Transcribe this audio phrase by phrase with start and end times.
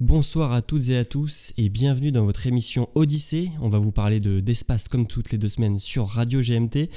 [0.00, 3.50] Bonsoir à toutes et à tous et bienvenue dans votre émission Odyssée.
[3.60, 6.88] On va vous parler de, d'espace comme toutes les deux semaines sur Radio GMT.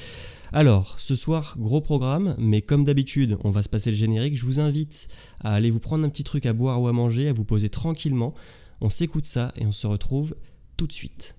[0.53, 4.37] Alors, ce soir, gros programme, mais comme d'habitude, on va se passer le générique.
[4.37, 5.07] Je vous invite
[5.39, 7.69] à aller vous prendre un petit truc à boire ou à manger, à vous poser
[7.69, 8.35] tranquillement.
[8.81, 10.35] On s'écoute ça et on se retrouve
[10.77, 11.35] tout de suite.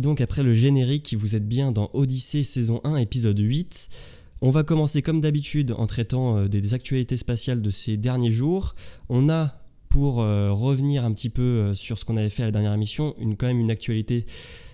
[0.00, 3.88] Donc après le générique, vous êtes bien dans Odyssée saison 1 épisode 8.
[4.40, 8.74] On va commencer comme d'habitude en traitant euh, des actualités spatiales de ces derniers jours.
[9.08, 12.46] On a pour euh, revenir un petit peu euh, sur ce qu'on avait fait à
[12.46, 14.24] la dernière émission, une, quand même une actualité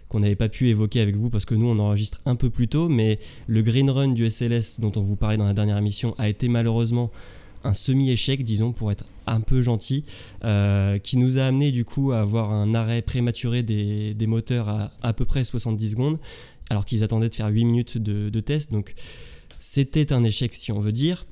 [0.09, 2.69] qu'on n'avait pas pu évoquer avec vous parce que nous on enregistre un peu plus
[2.69, 6.15] tôt, mais le green run du SLS dont on vous parlait dans la dernière émission
[6.19, 7.11] a été malheureusement
[7.65, 10.05] un semi-échec, disons, pour être un peu gentil,
[10.45, 14.91] euh, qui nous a amené du coup à avoir un arrêt prématuré des, moteurs à
[15.03, 16.19] à peu près 70 secondes,
[16.71, 18.73] alors qu'ils attendaient de faire 8 minutes de, de test.
[18.73, 18.95] Donc
[19.59, 21.27] c'était un échec si on veut dire.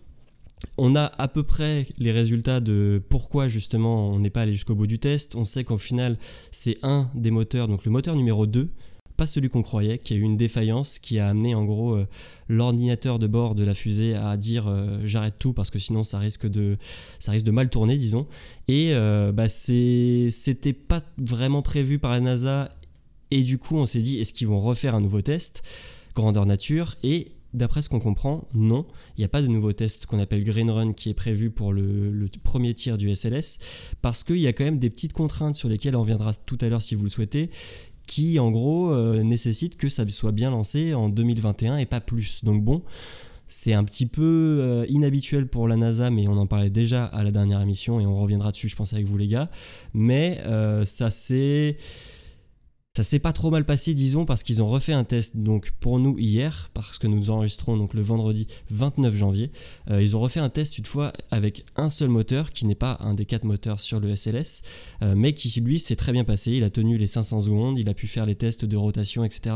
[0.79, 4.75] On a à peu près les résultats de pourquoi justement on n'est pas allé jusqu'au
[4.75, 5.35] bout du test.
[5.35, 6.17] On sait qu'au final
[6.51, 8.71] c'est un des moteurs, donc le moteur numéro 2,
[9.17, 12.07] pas celui qu'on croyait, qui a eu une défaillance qui a amené en gros euh,
[12.49, 16.19] l'ordinateur de bord de la fusée à dire euh, j'arrête tout parce que sinon ça
[16.19, 16.77] risque de,
[17.19, 18.27] ça risque de mal tourner, disons.
[18.69, 22.71] Et euh, bah, c'était pas vraiment prévu par la NASA.
[23.31, 25.63] Et du coup, on s'est dit est-ce qu'ils vont refaire un nouveau test?
[26.15, 30.07] Grandeur nature Et d'après ce qu'on comprend, non, il n'y a pas de nouveau test
[30.07, 33.59] qu'on appelle Green Run qui est prévu pour le, le premier tir du SLS,
[34.03, 36.69] parce qu'il y a quand même des petites contraintes sur lesquelles on reviendra tout à
[36.69, 37.51] l'heure si vous le souhaitez,
[38.07, 42.45] qui en gros euh, nécessite que ça soit bien lancé en 2021 et pas plus.
[42.45, 42.83] Donc bon,
[43.49, 44.23] c'est un petit peu
[44.61, 48.07] euh, inhabituel pour la NASA, mais on en parlait déjà à la dernière émission et
[48.07, 49.51] on reviendra dessus, je pense, avec vous les gars.
[49.95, 51.77] Mais euh, ça c'est
[52.97, 55.99] ça s'est pas trop mal passé, disons, parce qu'ils ont refait un test donc pour
[55.99, 59.51] nous hier, parce que nous enregistrons donc le vendredi 29 janvier.
[59.91, 62.97] Euh, ils ont refait un test une fois avec un seul moteur, qui n'est pas
[63.01, 64.63] un des quatre moteurs sur le SLS,
[65.03, 66.53] euh, mais qui lui s'est très bien passé.
[66.53, 69.55] Il a tenu les 500 secondes, il a pu faire les tests de rotation, etc.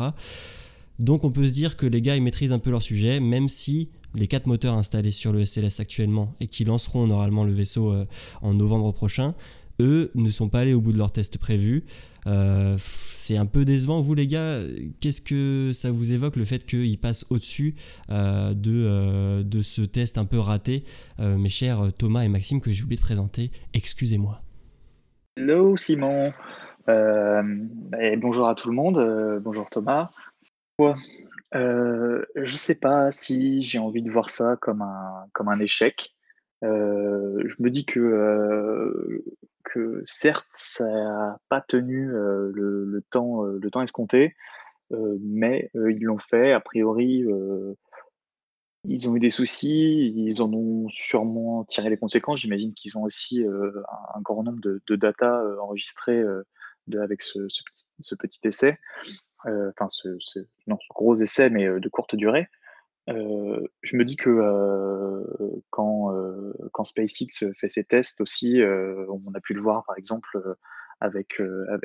[0.99, 3.49] Donc on peut se dire que les gars ils maîtrisent un peu leur sujet, même
[3.49, 7.91] si les quatre moteurs installés sur le SLS actuellement et qui lanceront normalement le vaisseau
[7.91, 8.05] euh,
[8.43, 9.35] en novembre prochain,
[9.81, 11.85] eux ne sont pas allés au bout de leur test prévu.
[12.27, 14.01] Euh, c'est un peu décevant.
[14.01, 14.61] Vous, les gars,
[15.01, 17.75] qu'est-ce que ça vous évoque le fait qu'il passe au-dessus
[18.11, 20.85] euh, de, euh, de ce test un peu raté?
[21.19, 24.41] Mes chers Thomas et Maxime, que j'ai oublié de présenter, excusez-moi.
[25.37, 26.33] Hello Simon,
[26.89, 30.11] et bonjour à tout le monde, bonjour Thomas.
[30.79, 30.95] je
[31.55, 36.15] ne sais pas si j'ai envie de voir ça comme un échec.
[36.63, 39.23] je me dis que
[39.65, 44.37] que certes, ça n'a pas tenu le, temps, le temps escompté,
[44.91, 46.53] mais ils l'ont fait.
[46.53, 47.25] A priori,
[48.85, 52.41] ils ont eu des soucis, ils en ont sûrement tiré les conséquences.
[52.41, 56.23] J'imagine qu'ils ont aussi un, grand nombre de, data enregistrées
[57.01, 57.41] avec ce,
[58.17, 58.79] petit, essai,
[59.45, 60.09] enfin ce
[60.91, 62.49] gros essai, mais de courte durée.
[63.11, 68.63] Euh, je me dis que euh, quand, euh, quand SpaceX fait ses tests aussi,
[69.09, 70.29] on a pu le voir par exemple
[71.01, 71.41] avec,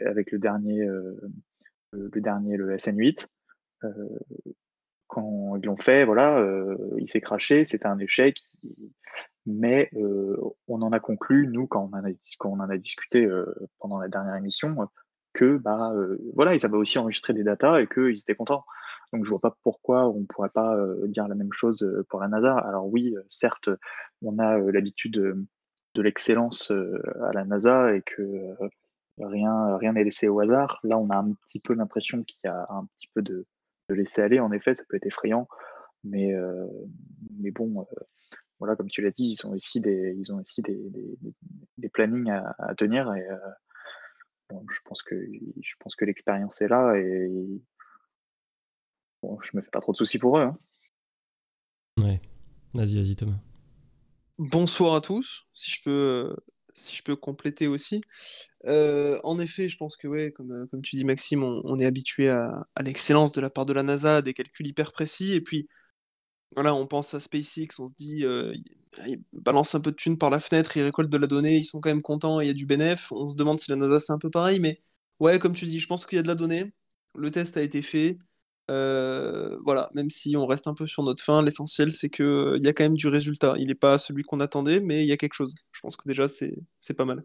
[0.05, 0.87] avec le dernier,
[1.91, 3.27] le dernier, le SN8.
[5.07, 6.45] quand ils l'ont fait, voilà,
[6.97, 8.41] il s'est craché, c'était un échec,
[9.45, 9.89] mais
[10.67, 12.09] on en a conclu, nous, quand on a,
[12.39, 13.27] quand on en a discuté
[13.79, 14.75] pendant la dernière émission,
[15.35, 15.93] que bah,
[16.33, 18.65] voilà, ils avaient aussi enregistré des datas et qu'ils étaient contents.
[19.13, 20.75] Donc je vois pas pourquoi on pourrait pas
[21.05, 22.57] dire la même chose pour la NASA.
[22.57, 23.69] Alors oui, certes,
[24.23, 28.55] on a l'habitude de l'excellence à la NASA et que
[29.19, 30.79] rien rien n'est laissé au hasard.
[30.83, 33.45] Là, on a un petit peu l'impression qu'il y a un petit peu de,
[33.89, 34.39] de laisser aller.
[34.39, 35.47] En effet, ça peut être effrayant,
[36.03, 36.33] mais
[37.39, 37.85] mais bon,
[38.59, 40.79] voilà, comme tu l'as dit, ils ont aussi des ils ont aussi des,
[41.77, 43.11] des, plannings à, tenir
[44.51, 45.15] je pense que
[45.61, 47.29] je pense que l'expérience est là et
[49.41, 50.43] je me fais pas trop de soucis pour eux.
[50.43, 50.57] Hein.
[51.97, 52.21] Ouais.
[52.73, 53.39] Vas-y, vas-y, Thomas.
[54.37, 55.47] Bonsoir à tous.
[55.53, 56.35] Si je peux,
[56.73, 58.01] si je peux compléter aussi.
[58.65, 61.85] Euh, en effet, je pense que, ouais, comme, euh, comme tu dis, Maxime, on, est
[61.85, 65.33] habitué à, l'excellence de la part de la NASA, des calculs hyper précis.
[65.33, 65.67] Et puis,
[66.55, 68.23] voilà, on pense à SpaceX, on se dit,
[69.05, 71.65] ils balancent un peu de thunes par la fenêtre, ils récoltent de la donnée, ils
[71.65, 73.11] sont quand même contents, il y a du bénéf.
[73.11, 74.81] On se demande si la NASA c'est un peu pareil, mais
[75.19, 76.73] ouais, comme tu dis, je pense qu'il y a de la donnée.
[77.15, 78.17] Le test a été fait.
[78.67, 82.73] voilà, même si on reste un peu sur notre fin, l'essentiel c'est qu'il y a
[82.73, 83.55] quand même du résultat.
[83.57, 85.53] Il n'est pas celui qu'on attendait, mais il y a quelque chose.
[85.71, 87.23] Je pense que déjà c'est pas mal.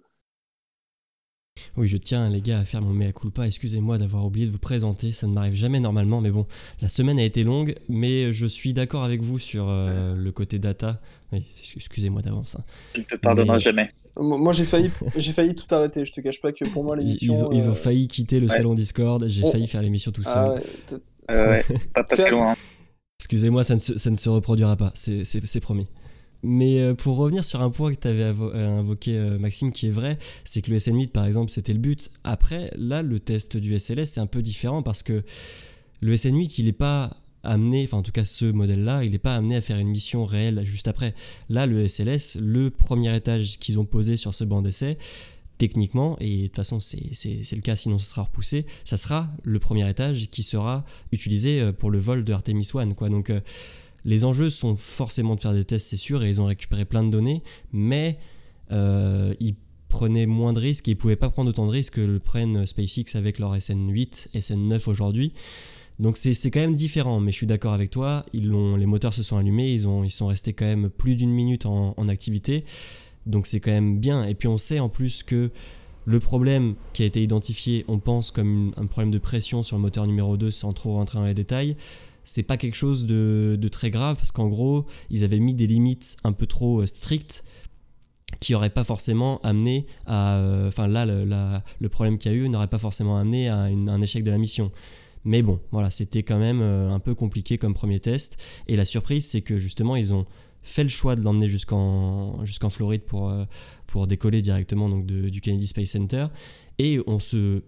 [1.76, 3.46] Oui, je tiens les gars à faire mon mea culpa.
[3.46, 6.46] Excusez-moi d'avoir oublié de vous présenter, ça ne m'arrive jamais normalement, mais bon,
[6.80, 10.58] la semaine a été longue, mais je suis d'accord avec vous sur euh, le côté
[10.58, 11.00] data.
[11.76, 12.56] excusez-moi d'avance.
[12.56, 12.64] Hein.
[12.94, 13.88] Je ne te pardonnerai jamais.
[14.18, 16.04] Moi, j'ai failli, j'ai failli tout arrêter.
[16.04, 17.50] Je te cache pas que pour moi l'émission.
[17.52, 19.24] Ils, ont, euh, failli quitter le salon Discord.
[19.28, 19.50] J'ai oh.
[19.50, 20.60] failli faire l'émission tout seul.
[21.28, 21.64] Ah ouais,
[21.94, 22.54] pas, pas loin.
[23.20, 24.90] Excusez-moi, ça ne, se, ça ne se reproduira pas.
[24.94, 25.86] C'est promis.
[26.42, 29.88] Mais euh, pour revenir sur un point que tu avais euh, invoqué, euh, Maxime, qui
[29.88, 32.10] est vrai, c'est que le SN8, par exemple, c'était le but.
[32.24, 35.22] Après, là, le test du SLS, c'est un peu différent parce que
[36.00, 39.34] le SN8, il n'est pas amené, enfin en tout cas ce modèle-là, il n'est pas
[39.34, 41.14] amené à faire une mission réelle juste après.
[41.48, 44.98] Là, le SLS, le premier étage qu'ils ont posé sur ce banc d'essai,
[45.56, 49.58] techniquement, et de toute façon c'est le cas sinon ça sera repoussé, ça sera le
[49.58, 52.92] premier étage qui sera utilisé pour le vol de Artemis 1.
[52.92, 53.08] Quoi.
[53.08, 53.32] Donc
[54.04, 57.02] les enjeux sont forcément de faire des tests, c'est sûr, et ils ont récupéré plein
[57.02, 57.42] de données,
[57.72, 58.18] mais
[58.72, 59.56] euh, ils
[59.88, 63.16] prenaient moins de risques ils pouvaient pas prendre autant de risques que le prennent SpaceX
[63.16, 65.32] avec leur SN8, SN9 aujourd'hui.
[65.98, 69.22] Donc c'est quand même différent, mais je suis d'accord avec toi, ils les moteurs se
[69.22, 72.64] sont allumés, ils, ont, ils sont restés quand même plus d'une minute en, activité,
[73.26, 74.24] donc c'est quand même bien.
[74.24, 75.50] Et puis on sait en plus que
[76.06, 79.82] le problème qui a été identifié, on pense comme un problème de pression sur le
[79.82, 81.76] moteur numéro 2 sans trop rentrer dans les détails,
[82.24, 86.16] c'est pas quelque chose de, très grave parce qu'en gros, ils avaient mis des limites
[86.24, 87.44] un peu trop euh, strictes
[88.38, 90.36] qui n'auraient pas forcément amené à.
[90.36, 94.00] Euh, enfin, là, le, problème qu'il y a eu n'aurait pas forcément amené à un
[94.00, 94.70] échec de la mission.
[95.24, 98.40] Mais bon, voilà, c'était quand même euh, un peu compliqué comme premier test.
[98.68, 100.26] Et la surprise, c'est que justement, ils ont
[100.62, 103.32] fait le choix de l'emmener jusqu'en jusqu'en Floride pour,
[103.86, 106.26] pour décoller directement donc du Kennedy Space Center.
[106.78, 107.62] Et on se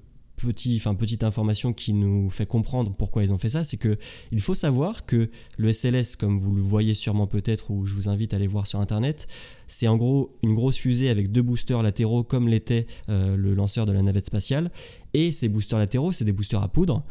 [0.46, 3.96] petit, petite information qui nous fait comprendre pourquoi ils ont fait ça, c'est que
[4.30, 8.08] il faut savoir que le SLS, comme vous le voyez sûrement peut-être, ou je vous
[8.08, 9.26] invite à aller voir sur internet,
[9.66, 13.86] c'est en gros une grosse fusée avec deux boosters latéraux comme l'était euh, le lanceur
[13.86, 14.70] de la navette spatiale.
[15.14, 17.04] Et ces boosters latéraux, c'est des boosters à poudre.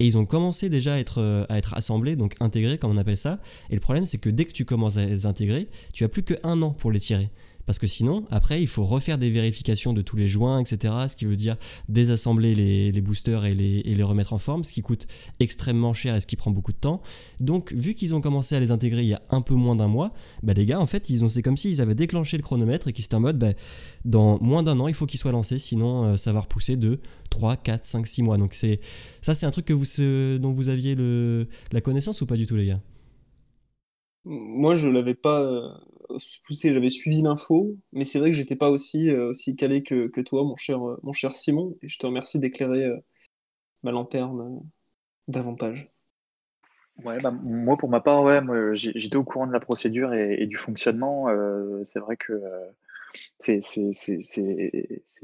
[0.00, 2.96] Et ils ont commencé déjà à être, euh, à être assemblés, donc intégrés comme on
[2.96, 3.40] appelle ça.
[3.70, 6.22] Et le problème, c'est que dès que tu commences à les intégrer, tu as plus
[6.22, 7.28] qu'un an pour les tirer.
[7.66, 10.94] Parce que sinon, après, il faut refaire des vérifications de tous les joints, etc.
[11.08, 11.56] Ce qui veut dire
[11.88, 15.06] désassembler les, boosters et les, remettre en forme, ce qui coûte
[15.40, 17.00] extrêmement cher et ce qui prend beaucoup de temps.
[17.40, 19.88] Donc, vu qu'ils ont commencé à les intégrer il y a un peu moins d'un
[19.88, 20.12] mois,
[20.42, 22.92] bah, les gars, en fait, ils ont, c'est comme s'ils avaient déclenché le chronomètre et
[22.92, 23.52] qu'ils étaient en mode, bah,
[24.04, 27.00] dans moins d'un an, il faut qu'ils soient lancés, sinon euh, ça va repousser de
[27.30, 28.36] 3, 4, 5, 6 mois.
[28.36, 29.84] Donc, ça, c'est un truc que vous,
[30.38, 30.96] dont vous aviez
[31.72, 32.80] la connaissance ou pas du tout, les gars?
[34.26, 38.70] Moi, je l'avais pas euh, poussé, j'avais suivi l'info, mais c'est vrai que j'étais pas
[38.70, 41.98] aussi, euh, aussi calé que, que, toi, mon cher, euh, mon cher Simon, et je
[41.98, 42.98] te remercie d'éclairer euh,
[43.82, 44.60] ma lanterne
[45.28, 45.90] davantage.
[47.04, 48.40] Ouais, bah, moi pour ma part, ouais,
[48.74, 51.26] j'étais au courant de la procédure et, du fonctionnement.
[51.82, 52.40] c'est vrai que
[53.36, 53.60] c'est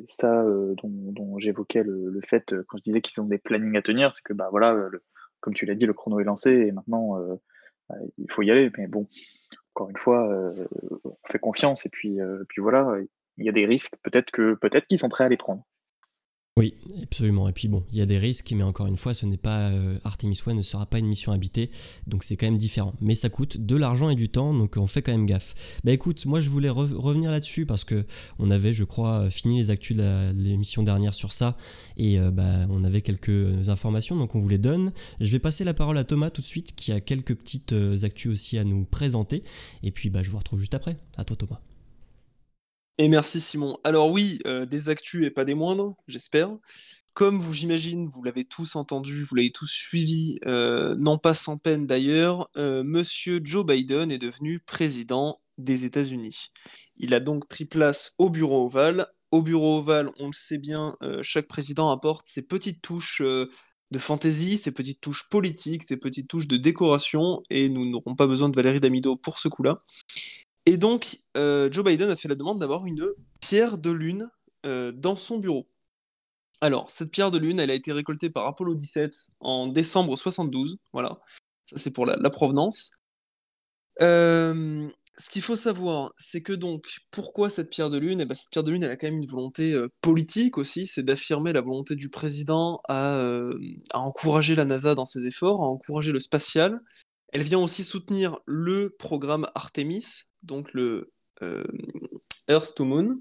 [0.06, 3.82] ça dont, dont j'évoquais le, le, fait quand je disais qu'ils ont des plannings à
[3.82, 4.76] tenir, c'est que bah voilà,
[5.38, 7.16] comme tu l'as dit, le chrono est lancé et maintenant
[7.88, 8.68] bah, il faut y aller.
[8.76, 9.06] Mais bon,
[9.74, 10.66] encore une fois, euh,
[11.04, 12.96] on fait confiance et puis, euh, puis voilà,
[13.36, 15.64] il y a des risques, peut-être que peut-être qu'ils sont prêts à les prendre.
[16.60, 17.48] Oui, absolument.
[17.48, 19.70] Et puis bon, il y a des risques, mais encore une fois, ce n'est pas
[19.70, 21.70] euh, Artemis One ne sera pas une mission habitée,
[22.06, 22.92] donc c'est quand même différent.
[23.00, 25.54] Mais ça coûte de l'argent et du temps, donc on fait quand même gaffe.
[25.84, 28.04] Bah écoute, moi je voulais revenir là-dessus parce que
[28.38, 31.56] on avait, je crois, fini les actus de l'émission dernière sur ça,
[31.96, 34.92] et euh, bah, on avait quelques informations, donc on vous les donne.
[35.18, 38.04] Je vais passer la parole à Thomas tout de suite, qui a quelques petites euh,
[38.04, 39.44] actus aussi à nous présenter,
[39.82, 40.98] et puis bah, je vous retrouve juste après.
[41.16, 41.69] À toi Thomas.
[43.00, 43.78] Et merci Simon.
[43.82, 46.50] Alors oui, euh, des actus et pas des moindres, j'espère.
[47.14, 51.56] Comme vous, j'imagine, vous l'avez tous entendu, vous l'avez tous suivi, euh, non pas sans
[51.56, 56.50] peine d'ailleurs, euh, Monsieur Joe Biden est devenu président des États-Unis.
[56.98, 59.06] Il a donc pris place au bureau ovale.
[59.30, 64.58] Au bureau ovale, on le sait bien, chaque président apporte ses petites touches de fantaisie,
[64.58, 68.56] ses petites touches politiques, ses petites touches de décoration, et nous n'aurons pas besoin de
[68.56, 69.82] Valérie Damido pour ce coup-là.
[70.66, 73.06] Et donc, euh, Joe Biden a fait la demande d'avoir une
[73.40, 74.30] pierre de lune
[74.66, 75.68] euh, dans son bureau.
[76.60, 80.76] Alors, cette pierre de lune, elle a été récoltée par Apollo 17 en décembre 72.
[80.92, 81.20] Voilà,
[81.66, 82.90] ça c'est pour la, provenance.
[84.02, 84.86] Euh,
[85.16, 88.20] ce qu'il faut savoir, c'est que donc, pourquoi cette pierre de lune?
[88.20, 91.02] Eh ben, Cette pierre de lune, elle a quand même une volonté politique aussi, c'est
[91.02, 93.18] d'affirmer la volonté du président à,
[93.92, 96.82] à, encourager la NASA dans ses efforts, à encourager le spatial,
[97.32, 101.12] Elle vient aussi soutenir le programme Artemis, donc le
[102.48, 103.20] Earth to Moon,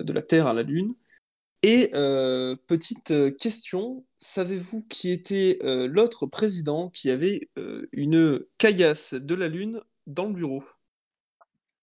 [0.00, 0.94] de la Terre à la Lune.
[1.62, 1.90] Et
[2.66, 7.48] petite question, savez-vous qui était l'autre président qui avait
[7.92, 10.62] une caillasse de la Lune dans le bureau?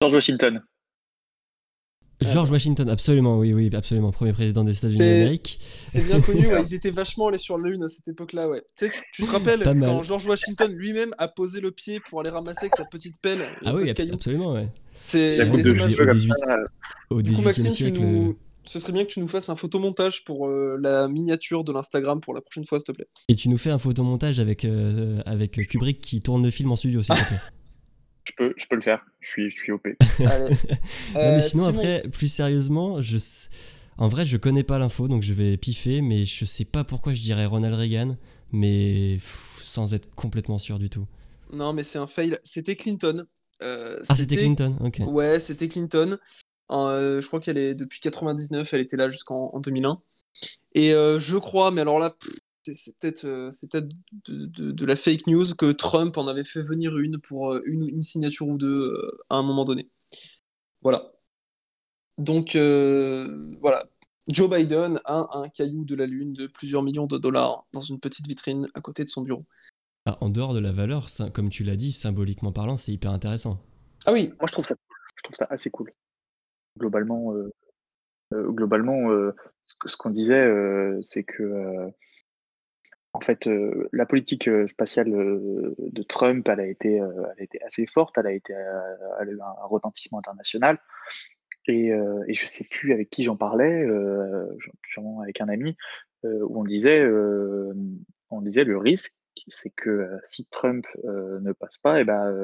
[0.02, 0.64] George Washington.
[2.24, 5.60] George Washington, absolument, oui, oui, absolument, premier président des États-Unis d'Amérique.
[5.82, 8.62] C'est bien connu, ils étaient vachement allés sur la Lune à cette époque-là, ouais.
[8.78, 12.30] Tu, sais, tu, te rappelles quand George Washington lui-même a posé le pied pour aller
[12.30, 14.70] ramasser avec sa petite pelle Ah oui, absolument, ouais.
[15.02, 16.34] C'est des images au 18,
[17.10, 18.00] au 18 coup, Maxime, siècle.
[18.00, 18.36] Nous...
[18.66, 22.22] Ce serait bien que tu nous fasses un photomontage pour euh, la miniature de l'Instagram
[22.22, 23.08] pour la prochaine fois, s'il te plaît.
[23.28, 26.78] Et tu nous fais un photomontage avec, euh, avec Kubrick qui tourne le film en
[26.78, 27.38] studio, s'il te plaît.
[28.24, 29.86] Je peux, je peux le faire, je suis, je suis OP.
[30.20, 30.56] Allez.
[31.16, 33.18] mais sinon, après, plus sérieusement, je...
[33.98, 37.14] en vrai, je connais pas l'info, donc je vais piffer, mais je sais pas pourquoi
[37.14, 38.18] je dirais Ronald Reagan,
[38.52, 39.18] mais
[39.62, 41.06] sans être complètement sûr du tout.
[41.52, 42.38] Non, mais c'est un fail.
[42.44, 43.26] C'était Clinton.
[43.62, 45.02] Euh, ah, c'était Clinton, ok.
[45.08, 46.18] Ouais, c'était Clinton.
[46.72, 50.02] Euh, je crois qu'elle est depuis 99, elle était là jusqu'en 2001.
[50.76, 52.16] Et euh, je crois, mais alors là,
[52.64, 53.90] c'est peut-être euh, c'est peut-être
[54.26, 58.04] de, de, la fake news que Trump en avait fait venir une pour une, une
[58.04, 58.94] signature ou deux
[59.30, 59.90] à un moment donné.
[60.82, 61.12] Voilà.
[62.18, 63.84] Donc voilà,
[64.28, 68.00] Joe Biden a un caillou de la lune de plusieurs millions de dollars dans une
[68.00, 69.46] petite vitrine à côté de son bureau.
[70.06, 73.60] Ah, en dehors de la valeur, comme tu l'as dit, symboliquement parlant, c'est hyper intéressant.
[74.06, 74.76] Ah oui, moi je trouve ça,
[75.16, 75.92] je trouve ça assez cool
[76.78, 77.52] globalement, euh,
[78.34, 80.46] euh, globalement, euh, ce qu'on disait,
[81.02, 81.92] c'est que
[83.14, 83.48] en fait,
[83.92, 88.34] la politique spatiale de Trump, elle a été, elle a été assez forte, elle a
[88.34, 90.80] eu un retentissement international.
[91.68, 91.92] Et,
[92.28, 93.88] je sais plus avec qui j'en parlais,
[94.86, 95.78] sûrement avec un ami,
[96.24, 97.08] où on disait,
[98.32, 99.14] on disait le risque,
[99.48, 102.36] c'est que si Trump ne passe pas, et eh ben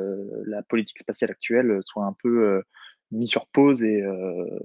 [0.45, 2.61] la politique spatiale actuelle soit un peu
[3.11, 4.59] mis sur pause et, euh,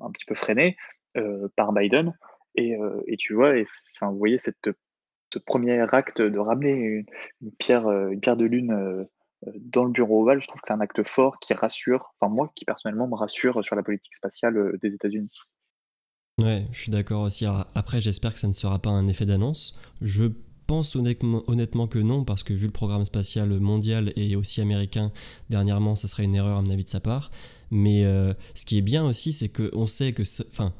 [0.00, 0.76] un, petit peu freiné
[1.16, 2.16] euh, par Biden.
[2.54, 4.70] Et, euh, tu vois, vous voyez cette, ce
[5.38, 7.04] premier acte de ramener
[7.40, 9.06] une, pierre, une pierre de lune
[9.56, 12.52] dans le bureau ovale, je trouve que c'est un acte fort qui rassure, enfin moi
[12.54, 15.30] qui personnellement me rassure sur la politique spatiale des États-Unis.
[16.40, 17.44] Ouais, je suis d'accord aussi.
[17.74, 19.78] après, j'espère que ça ne sera pas un effet d'annonce.
[20.00, 20.24] Je
[20.66, 25.12] pense honnêtement, que non, parce que vu le programme spatial mondial et aussi américain
[25.50, 27.30] dernièrement, ce serait une erreur à mon avis de sa part.
[27.70, 30.72] Mais euh, ce qui est bien aussi, c'est qu'on sait que, enfin,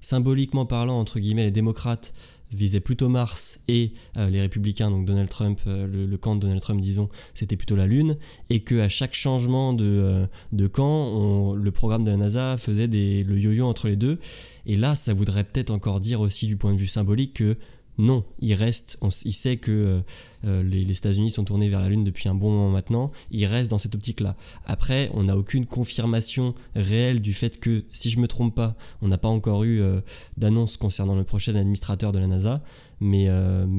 [0.00, 2.14] symboliquement parlant, entre guillemets, les démocrates
[2.52, 6.60] visaient plutôt Mars et euh, les républicains, donc Donald Trump, euh, le, camp de Donald
[6.60, 8.16] Trump, disons, c'était plutôt la Lune,
[8.48, 13.66] et qu'à chaque changement de, de camp, le programme de la NASA faisait le yo-yo
[13.66, 14.18] entre les deux.
[14.66, 17.56] Et là, ça voudrait peut-être encore dire aussi du point de vue symbolique que
[18.00, 20.00] non, il reste, il sait que euh,
[20.46, 23.70] euh, les, États-Unis sont tournés vers la Lune depuis un bon moment maintenant, il reste
[23.70, 24.36] dans cette optique-là.
[24.66, 29.08] Après, on n'a aucune confirmation réelle du fait que, si je me trompe pas, on
[29.08, 30.00] n'a pas encore eu euh,
[30.38, 32.62] d'annonce concernant le prochain administrateur de la NASA,
[33.00, 33.28] mais,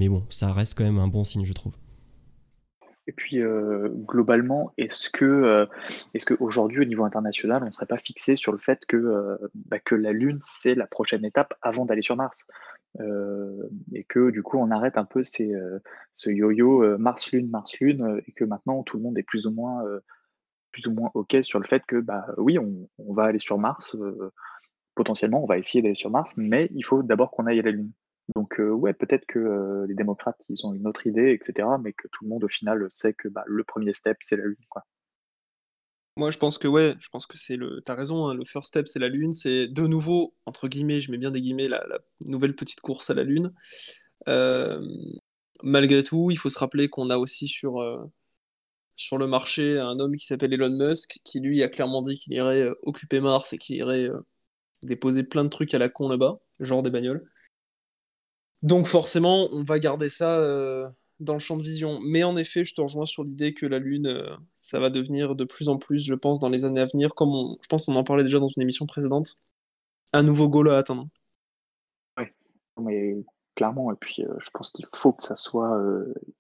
[0.08, 1.74] bon, ça reste quand même un bon signe, je trouve.
[3.08, 3.40] Et puis,
[4.08, 5.68] globalement, est-ce que,
[6.28, 8.80] qu'aujourd'hui, au niveau international, on ne serait pas fixé sur le fait
[9.54, 12.48] bah, que la Lune, c'est la prochaine étape avant d'aller sur Mars?
[13.00, 15.54] Et que, du coup, on arrête un peu ces,
[16.14, 19.84] ce yo-yo Mars-Lune, Mars-Lune, et que maintenant, tout le monde est plus ou moins,
[20.72, 23.58] plus ou moins OK sur le fait que, bah, oui, on, on va aller sur
[23.58, 23.96] Mars,
[24.96, 27.72] potentiellement, on va essayer d'aller sur Mars, mais il faut d'abord qu'on aille à la
[27.72, 27.92] Lune.
[28.36, 32.24] Donc ouais, peut-être que les démocrates, ils ont une autre idée, etc., mais que tout
[32.24, 34.86] le monde au final sait que bah, le premier step, c'est la Lune, quoi.
[36.18, 37.82] Moi, je pense que ouais, je pense que c'est le.
[37.86, 39.34] T'as raison, hein, le first step, c'est la Lune.
[39.34, 41.84] C'est de nouveau, entre guillemets, je mets bien des guillemets, la,
[42.28, 43.54] nouvelle petite course à la Lune.
[45.64, 47.80] malgré tout, il faut se rappeler qu'on a aussi sur,
[48.96, 52.34] sur le marché un homme qui s'appelle Elon Musk, qui lui a clairement dit qu'il
[52.34, 54.10] irait occuper Mars et qu'il irait
[54.84, 57.22] déposer plein de trucs à la con là-bas, genre des bagnoles.
[58.62, 60.88] Donc forcément, on va garder ça euh,
[61.22, 62.00] dans le champ de vision.
[62.04, 65.36] Mais en effet, je te rejoins sur l'idée que la Lune, euh, ça va devenir
[65.36, 67.96] de plus en plus, je pense, dans les années à venir, comme je pense qu'on
[67.96, 69.40] en parlait déjà dans une émission précédente,
[70.14, 71.08] un nouveau goal à atteindre.
[72.18, 72.26] Oui,
[72.82, 73.16] mais
[73.56, 75.82] clairement, et puis euh, je pense qu'il faut que ça soit,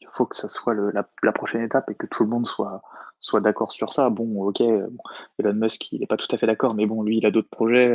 [0.01, 2.81] il faut que ça soit la, prochaine étape et que tout le monde soit,
[3.19, 4.09] soit d'accord sur ça.
[4.09, 7.25] Bon, ok, Elon Musk, il n'est pas tout à fait d'accord, mais bon, lui, il
[7.25, 7.93] a d'autres projets.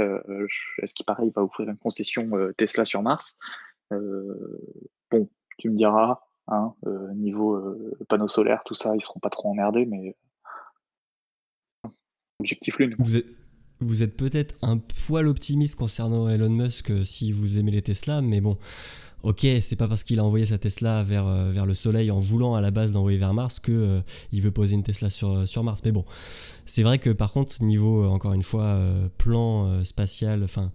[0.82, 3.36] Est-ce qu'il, pareil, va offrir une concession Tesla sur Mars?
[3.92, 4.58] Euh,
[5.10, 5.28] bon,
[5.58, 9.50] tu me diras, hein, euh, niveau euh, panneaux solaires, tout ça, ils seront pas trop
[9.50, 10.16] emmerdés, mais
[12.40, 12.94] objectif lune.
[12.98, 13.26] Vous êtes,
[13.80, 18.40] vous êtes peut-être un poil optimiste concernant Elon Musk si vous aimez les Tesla, mais
[18.40, 18.58] bon,
[19.22, 22.18] ok, c'est pas parce qu'il a envoyé sa Tesla vers, euh, vers le Soleil en
[22.18, 24.00] voulant à la base l'envoyer vers Mars que euh,
[24.32, 25.82] il veut poser une Tesla sur, sur Mars.
[25.84, 26.04] Mais bon,
[26.64, 28.80] c'est vrai que par contre, niveau, euh, encore une fois,
[29.18, 30.70] plan spatial, enfin,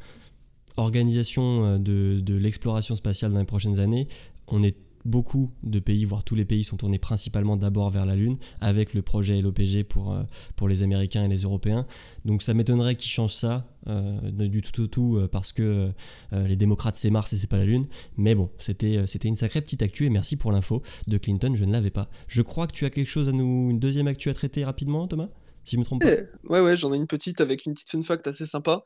[0.78, 4.08] organisation de, de l'exploration spatiale dans les prochaines années,
[4.48, 8.15] on est beaucoup de pays, voire tous les pays, sont tournés principalement d'abord vers la
[8.15, 10.24] Lune, avec le projet LOPG pour, euh,
[10.55, 11.86] pour les Américains et les Européens.
[12.25, 15.91] Donc ça m'étonnerait qu'ils changent ça euh, du tout au tout, euh, parce que
[16.31, 17.88] les démocrates c'est Mars et c'est pas la Lune.
[18.17, 21.65] Mais bon, c'était c'était une sacrée petite actu et merci pour l'info de Clinton, je
[21.65, 22.10] ne l'avais pas.
[22.27, 25.08] Je crois que tu as quelque chose à nous, une deuxième actu à traiter rapidement,
[25.08, 25.29] Thomas?
[25.63, 26.10] Si je me trompe pas.
[26.44, 28.84] Ouais, ouais, j'en ai une petite avec une petite fun fact assez sympa.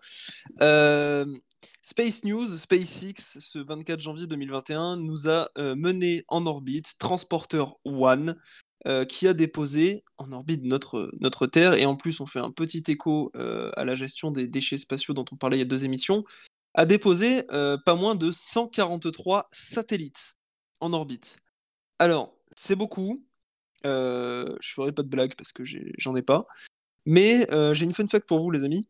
[0.61, 1.25] Euh,
[1.81, 8.35] Space News, SpaceX, ce 24 janvier 2021, nous a euh, mené en orbite Transporter One,
[8.87, 11.73] euh, qui a déposé en orbite notre, notre Terre.
[11.73, 15.25] Et en plus, on fait un petit écho à la gestion des déchets spatiaux dont
[15.31, 16.23] on parlait il y a deux émissions,
[16.73, 20.35] a déposé pas moins de 143 satellites
[20.81, 21.37] en orbite.
[21.99, 23.25] Alors, c'est beaucoup.
[23.85, 25.63] Je ferai pas de blague parce que
[25.97, 26.47] j'en ai, pas.
[27.05, 28.89] Mais j'ai une fun fact pour vous, les amis.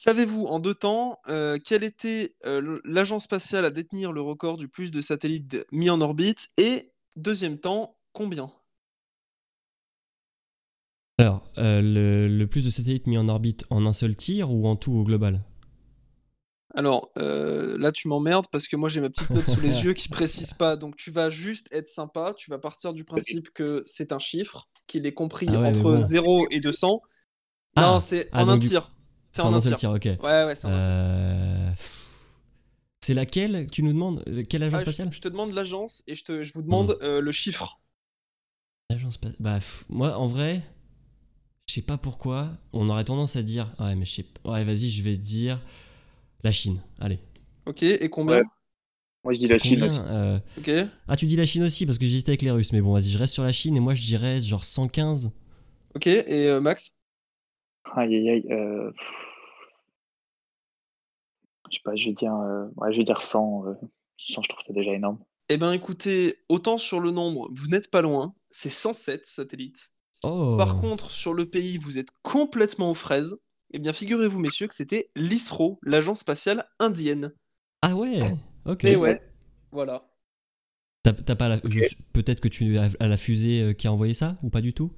[0.00, 4.68] Savez-vous en deux temps euh, quelle était euh, l'agence spatiale à détenir le record du
[4.68, 6.50] plus de satellites mis en orbite?
[6.56, 8.52] Et deuxième temps, combien?
[11.18, 14.76] Alors, euh, le, plus de satellites mis en orbite en un seul tir ou en
[14.76, 15.42] tout au global?
[16.74, 20.08] Alors là, tu m'emmerdes parce que moi j'ai ma petite note sous les yeux qui
[20.08, 20.76] précise pas.
[20.76, 22.34] Donc tu vas juste être sympa.
[22.36, 26.46] Tu vas partir du principe que c'est un chiffre, qu'il est compris ah entre 0
[26.50, 27.00] et 200.
[27.76, 28.92] Ah, non, c'est ah, en un tir.
[29.32, 30.04] C'est en un seul tir, ok.
[30.04, 30.90] Ouais, ouais, c'est en un tir.
[30.90, 31.70] Euh,
[33.00, 35.12] c'est laquelle tu nous demandes Quelle agence ah, spatiale?
[35.12, 37.04] je, te demande l'agence et je, te, je vous demande hmm.
[37.04, 37.80] euh, le chiffre.
[38.90, 39.40] L'agence spatiale.
[39.40, 39.58] Bah,
[39.88, 40.62] moi, en vrai,
[41.66, 42.50] je sais pas pourquoi.
[42.72, 43.72] On aurait tendance à dire.
[43.78, 45.60] Ouais, mais je sais Ouais, vas-y, je vais dire
[46.42, 46.80] la Chine.
[47.00, 47.18] Allez.
[47.66, 48.42] Ok, et combien
[49.24, 49.82] Moi, je dis la Chine.
[49.82, 50.70] Euh, ok.
[51.06, 52.72] Ah, tu dis la Chine aussi parce que j'hésitais avec les Russes.
[52.72, 55.32] Mais bon, vas-y, je reste sur la Chine et moi, je dirais genre 115.
[55.94, 56.98] Ok, et Max?
[57.94, 58.46] Aïe, aïe, aïe.
[58.50, 58.92] Euh...
[61.70, 63.62] Je sais pas, je vais dire, euh, ouais, je vais dire 100.
[63.62, 63.74] 100, euh,
[64.18, 65.18] je trouve ça déjà énorme.
[65.48, 69.94] Eh ben écoutez, autant sur le nombre, vous n'êtes pas loin, c'est 107 satellites.
[70.22, 70.56] Oh.
[70.58, 73.40] Par contre, sur le pays, vous êtes complètement aux fraises.
[73.72, 77.32] Eh bien, figurez-vous, messieurs, que c'était l'ISRO, l'agence spatiale indienne.
[77.82, 78.84] Ah ouais Ok.
[78.84, 79.18] Et ouais,
[79.70, 80.08] voilà.
[81.02, 81.58] T'as pas la...
[82.12, 84.92] Peut-être que tu as la fusée euh, qui a envoyé ça, ou pas du tout?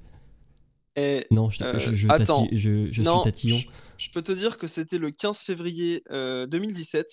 [1.31, 3.57] Non, je, euh, je, attends, je, je suis tatillon.
[3.97, 7.11] Je, peux te dire que c'était le 15 février 2017 euh,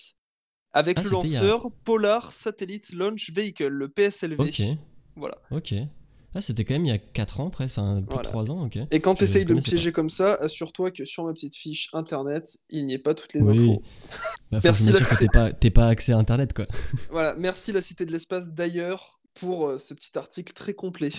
[0.72, 4.40] avec ah, le lanceur Polar Satellite Launch Vehicle, le PSLV.
[4.40, 4.62] Ok.
[5.16, 5.38] Voilà.
[5.50, 5.74] Ok.
[6.34, 8.58] Ah, c'était quand même il y a 4 ans presque, enfin plus de 3 ans,
[8.58, 8.78] ok.
[8.90, 11.88] Et quand tu essayes de me piéger comme ça, assure-toi que sur ma petite fiche
[11.94, 13.82] internet, il n'y ait pas toutes les infos.
[14.50, 15.26] Bah, merci la cité...
[15.32, 16.66] pas, pas accès à internet quoi.
[17.10, 21.10] voilà, merci la Cité de l'Espace d'ailleurs pour euh, ce petit article très complet.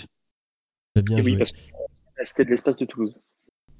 [0.96, 1.38] Bien joué.
[1.38, 3.20] La Cité de l'espace de Toulouse.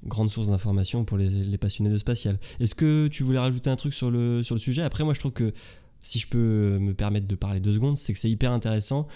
[0.04, 2.38] Grande source d'information pour les, passionnés de spatial.
[2.58, 4.82] Est-ce que tu voulais rajouter un truc sur le, sur le sujet?
[4.82, 5.52] Après, moi, je trouve que
[6.00, 9.06] si je peux me permettre de parler deux secondes, c'est que c'est hyper intéressant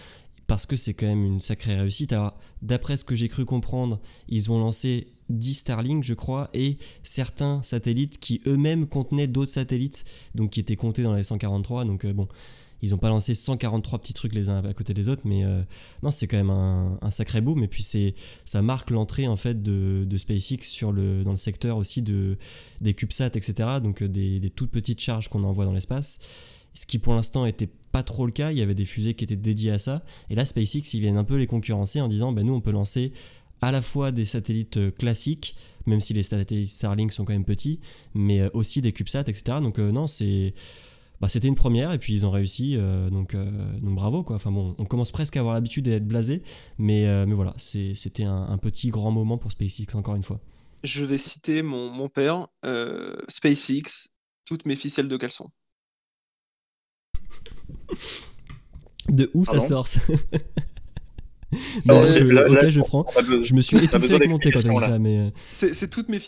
[0.47, 2.13] parce que c'est quand même une sacrée réussite.
[2.13, 6.77] Alors, d'après ce que j'ai cru comprendre, ils ont lancé 10 Starlink, je crois, et
[7.03, 10.05] certains satellites qui eux-mêmes contenaient d'autres satellites,
[10.35, 11.85] donc qui étaient comptés dans les 143.
[11.85, 12.29] Donc, euh, bon,
[12.85, 15.63] ils n'ont pas lancé 143 petits trucs les uns à côté des autres, mais euh,
[16.03, 17.63] non, c'est quand même un, sacré boom.
[17.65, 17.83] Et puis
[18.45, 22.37] ça marque l'entrée en fait de, SpaceX sur le, dans le secteur aussi de,
[22.83, 23.55] des CubeSats, etc.
[23.83, 26.21] Donc euh, des, toutes petites charges qu'on envoie dans l'espace.
[26.75, 28.51] Ce qui pour l'instant était pas trop le cas.
[28.53, 30.05] Il y avait des fusées qui étaient dédiées à ça.
[30.31, 32.73] Et là, SpaceX, ils viennent un peu les concurrencer en disant, ben nous, on peut
[32.73, 33.13] lancer
[33.63, 35.57] à la fois des satellites euh, classiques,
[35.87, 37.81] même si les satellites Starlink sont quand même petits,
[38.15, 39.59] mais aussi des CubeSats, etc.
[39.63, 40.53] Donc non, c'est
[41.25, 43.47] bah, c'était une première et puis ils ont réussi, euh, donc, euh,
[43.81, 44.37] donc bravo quoi.
[44.37, 46.43] Enfin bon, on commence presque à avoir l'habitude d'être blasé,
[46.77, 50.41] mais, euh, mais voilà, c'était un, petit grand moment pour SpaceX encore une fois.
[50.83, 52.49] Je vais citer mon, mon père,
[53.29, 54.11] SpaceX,
[54.45, 55.49] toutes mes ficelles de caleçon.
[59.09, 59.87] De où ça sort
[61.87, 63.07] non, je, ok, je prends.
[63.43, 65.19] Je me suis étouffé avec monter quand t'as dit ça, mais.
[65.19, 65.31] Euh.
[65.51, 66.19] C'est toutes mes,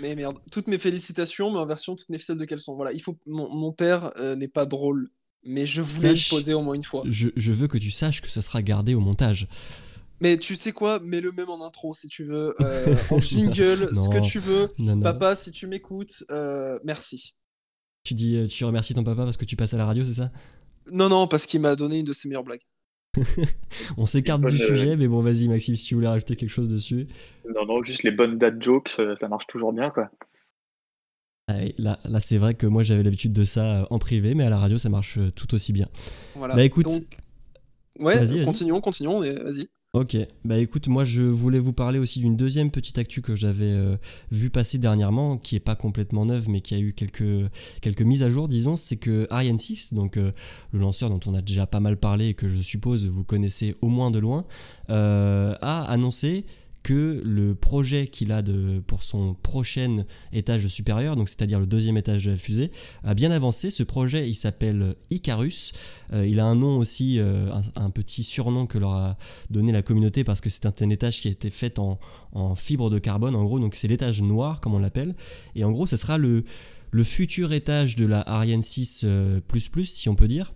[0.00, 2.74] mais merde, toutes mes félicitations, mais en version toutes mes ficelles de caleçon.
[2.74, 3.16] Voilà, il faut.
[3.26, 5.10] Mon, mon père euh, n'est pas drôle,
[5.44, 7.02] mais je voulais le poser au moins une fois.
[7.06, 9.48] Je, je, veux que tu saches que ça sera gardé au montage.
[10.20, 14.08] Mais tu sais quoi, mets-le même en intro si tu veux, euh, en jingle, ce
[14.08, 14.68] que tu veux.
[15.02, 16.24] Papa, si tu m'écoutes,
[16.84, 17.34] merci.
[18.04, 20.30] Tu dis, tu remercies ton papa parce que tu passes à la radio, c'est ça?
[20.92, 22.62] Non, non, parce qu'il m'a donné une de ses meilleures blagues.
[23.96, 27.08] On s'écarte du sujet, mais bon, vas-y, Maxime, si tu voulais rajouter quelque chose dessus.
[27.54, 30.10] Non, non, juste les bonnes dad jokes, ça marche toujours bien, quoi.
[31.50, 34.50] Ah là, là c'est vrai que moi j'avais l'habitude de ça en privé, mais à
[34.50, 35.88] la radio ça marche tout aussi bien.
[36.34, 36.54] Voilà.
[36.54, 36.86] Bah écoute,
[38.00, 39.70] ouais, continuons, continuons, vas-y.
[39.94, 43.72] Ok, bah écoute, moi je voulais vous parler aussi d'une deuxième petite actu que j'avais
[43.72, 43.96] euh,
[44.30, 48.22] vu passer dernièrement, qui est pas complètement neuve, mais qui a eu quelques, quelques mises
[48.22, 50.32] à jour, disons, c'est que Ariane 6, donc euh,
[50.72, 53.76] le lanceur dont on a déjà pas mal parlé et que je suppose vous connaissez
[53.80, 54.44] au moins de loin,
[54.90, 56.44] euh, a annoncé
[56.88, 61.98] que le projet qu'il a de, pour son prochain étage supérieur, donc c'est-à-dire le deuxième
[61.98, 62.70] étage de la fusée,
[63.04, 63.70] a bien avancé.
[63.70, 65.72] Ce projet, il s'appelle Icarus.
[66.14, 69.18] Euh, il a un nom aussi, euh, un, petit surnom que leur a
[69.50, 71.98] donné la communauté parce que c'est un, étage qui a été fait en,
[72.54, 73.60] fibre de carbone, en gros.
[73.60, 75.14] Donc c'est l'étage noir, comme on l'appelle.
[75.56, 76.42] Et en gros, ce sera le,
[77.04, 79.40] futur étage de la Ariane 6 euh,
[79.84, 80.54] si on peut dire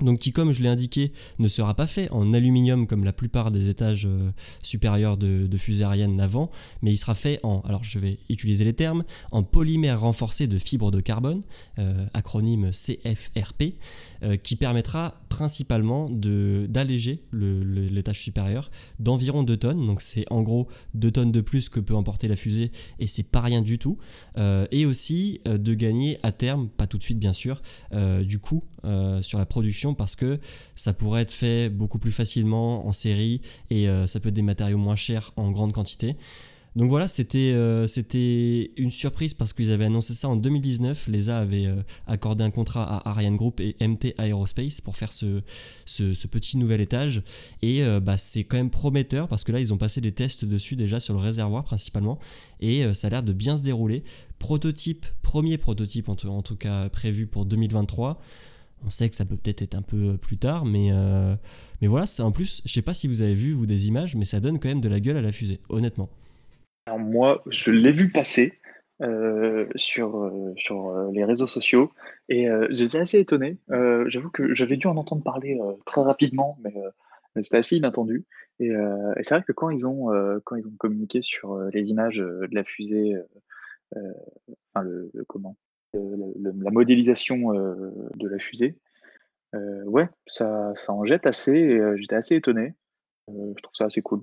[0.00, 3.50] donc qui, comme je l'ai indiqué, ne sera pas fait en aluminium comme la plupart
[3.50, 4.30] des étages euh,
[4.62, 6.50] supérieurs de, fusées aériennes avant,
[6.82, 10.58] mais il sera fait en, alors je vais utiliser les termes, en polymère renforcé de
[10.58, 11.42] fibres de carbone,
[11.78, 13.74] euh, acronyme CFRP,
[14.24, 19.86] euh, qui permettra principalement d'alléger l'étage supérieur d'environ 2 tonnes.
[19.86, 23.30] Donc c'est en gros 2 tonnes de plus que peut emporter la fusée et c'est
[23.30, 23.98] pas rien du tout.
[24.38, 27.60] Euh, et aussi euh, de gagner à terme, pas tout de suite bien sûr,
[28.22, 28.64] du coup
[29.22, 30.38] sur la production parce que
[30.74, 34.78] ça pourrait être fait beaucoup plus facilement en série et ça peut être des matériaux
[34.78, 36.16] moins chers en grande quantité.
[36.76, 41.06] Donc voilà, c'était euh, c'était une surprise parce qu'ils avaient annoncé ça en 2019.
[41.06, 41.76] L'ESA avait euh,
[42.08, 45.40] accordé un contrat à Ariane Group et MT Aerospace pour faire ce,
[46.26, 47.22] petit nouvel étage.
[47.62, 50.44] Et euh, bah, c'est quand même prometteur parce que là, ils ont passé des tests
[50.44, 52.18] dessus déjà sur le réservoir principalement.
[52.60, 54.02] Et ça a l'air de bien se dérouler.
[54.40, 58.20] Prototype, premier prototype en, tout cas prévu pour 2023.
[58.84, 60.90] On sait que ça peut peut-être être un peu plus tard, mais,
[61.82, 64.24] voilà, c'est en plus, je sais pas si vous avez vu vous des images, mais
[64.24, 66.08] ça donne quand même de la gueule à la fusée, honnêtement.
[66.86, 68.58] Alors moi, je l'ai vu passer
[69.00, 71.90] euh, sur, euh, sur euh, les réseaux sociaux
[72.28, 73.58] et j'étais assez étonné.
[74.06, 76.74] j'avoue que j'avais dû en entendre parler très rapidement, mais,
[77.42, 78.24] c'était assez inattendu.
[78.60, 78.70] Et,
[79.22, 80.10] c'est vrai que quand ils ont,
[80.44, 83.16] quand ils ont communiqué sur les images de la fusée,
[83.94, 85.56] enfin le, comment,
[85.94, 88.78] la modélisation de la fusée,
[89.52, 91.52] ouais, ça, ça en jette assez.
[91.52, 92.74] Et j'étais assez étonné.
[93.28, 94.22] je trouve ça assez cool.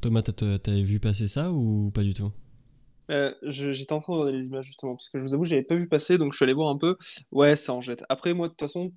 [0.00, 2.32] Thomas, t'avais vu passer ça ou pas du tout?
[3.10, 5.62] Euh, J'étais en train de regarder les images justement, parce que je vous avoue, j'avais
[5.62, 6.96] pas vu passer, donc je suis allé voir un peu.
[7.32, 8.04] Ouais, ça en jette.
[8.08, 8.92] Après, moi, de toute façon,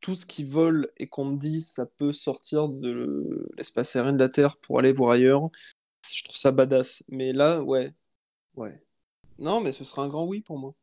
[0.00, 4.18] tout ce qui vole et qu'on me dit ça peut sortir de l'espace aérien de
[4.18, 5.50] la Terre pour aller voir ailleurs,
[6.14, 7.02] je trouve ça badass.
[7.08, 7.92] Mais là, ouais.
[8.56, 8.82] Ouais.
[9.38, 10.74] Non, mais ce sera un grand oui pour moi.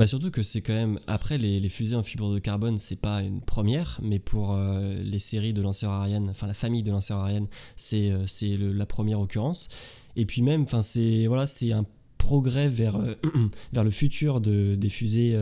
[0.00, 3.20] Bah surtout que c'est quand même, après les, fusées en fibre de carbone, c'est pas
[3.20, 7.18] une première, mais pour euh, les séries de lanceurs Ariane, enfin la famille de lanceurs
[7.18, 9.68] Ariane, c'est euh, la première occurrence.
[10.16, 11.84] Et puis même, c'est voilà, un
[12.16, 13.14] progrès vers, euh,
[13.74, 15.38] vers le futur de, des fusées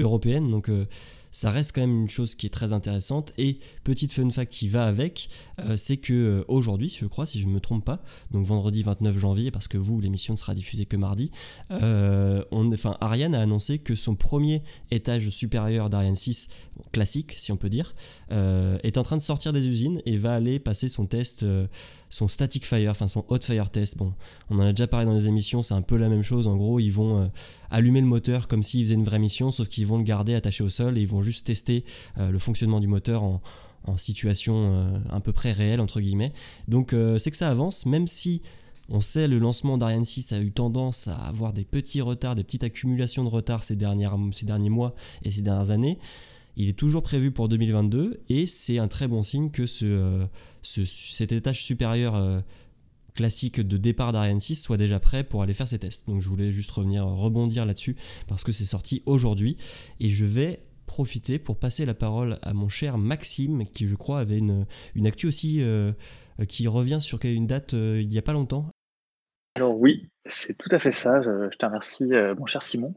[0.00, 0.50] européennes.
[0.50, 0.68] Donc
[1.32, 3.32] ça reste quand même une chose qui est très intéressante.
[3.38, 5.28] Et petite fun fact qui va avec,
[5.60, 8.82] euh, c'est que euh, aujourd'hui, je crois, si je ne me trompe pas, donc vendredi
[8.82, 11.30] 29 janvier, parce que vous, l'émission ne sera diffusée que mardi,
[11.70, 12.42] euh,
[13.00, 16.48] Ariane a annoncé que son premier étage supérieur d'Ariane 6,
[16.92, 17.94] classique si on peut dire,
[18.30, 21.44] est en train de sortir des usines et va aller passer son test
[22.10, 23.96] son static fire, enfin son hot fire test.
[23.96, 24.12] Bon,
[24.50, 26.48] on en a déjà parlé dans les émissions, c'est un peu la même chose.
[26.48, 27.26] En gros, ils vont euh,
[27.70, 30.64] allumer le moteur comme s'ils faisaient une vraie mission, sauf qu'ils vont le garder attaché
[30.64, 31.84] au sol et ils vont juste tester
[32.18, 33.40] euh, le fonctionnement du moteur en,
[33.96, 36.32] situation euh, à peu près réelle, entre guillemets.
[36.68, 38.40] Donc c'est que ça avance, même si
[38.88, 42.44] on sait le lancement d'Ariane 6 a eu tendance à avoir des petits retards, des
[42.44, 44.94] petites accumulations de retards ces, dernières, ces derniers mois
[45.24, 45.98] et ces dernières années.
[46.56, 50.26] Il est toujours prévu pour 2022 et c'est un très bon signe que ce,
[50.62, 52.40] cet étage supérieur euh,
[53.14, 56.06] classique de départ d'Ariane 6 soit déjà prêt pour aller faire ses tests.
[56.08, 57.96] Donc je voulais juste revenir rebondir là-dessus
[58.28, 59.56] parce que c'est sorti aujourd'hui
[60.00, 64.18] et je vais profiter pour passer la parole à mon cher Maxime qui je crois
[64.18, 65.92] avait une, une actu aussi euh,
[66.48, 68.66] qui revient sur une date euh, il n'y a pas longtemps.
[69.56, 71.22] Alors oui, c'est tout à fait ça.
[71.22, 72.94] Je, te remercie, mon cher Simon.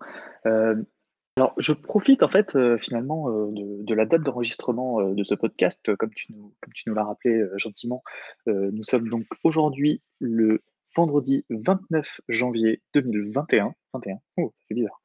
[1.35, 5.33] Alors, je profite en fait, euh, finalement, euh, de la date d'enregistrement, euh, de ce
[5.33, 8.03] podcast, comme tu nous l'as rappelé, gentiment.
[8.45, 10.61] nous sommes donc aujourd'hui le
[10.95, 13.73] vendredi 29 janvier 2021.
[13.93, 15.01] 21, oh, c'est bizarre.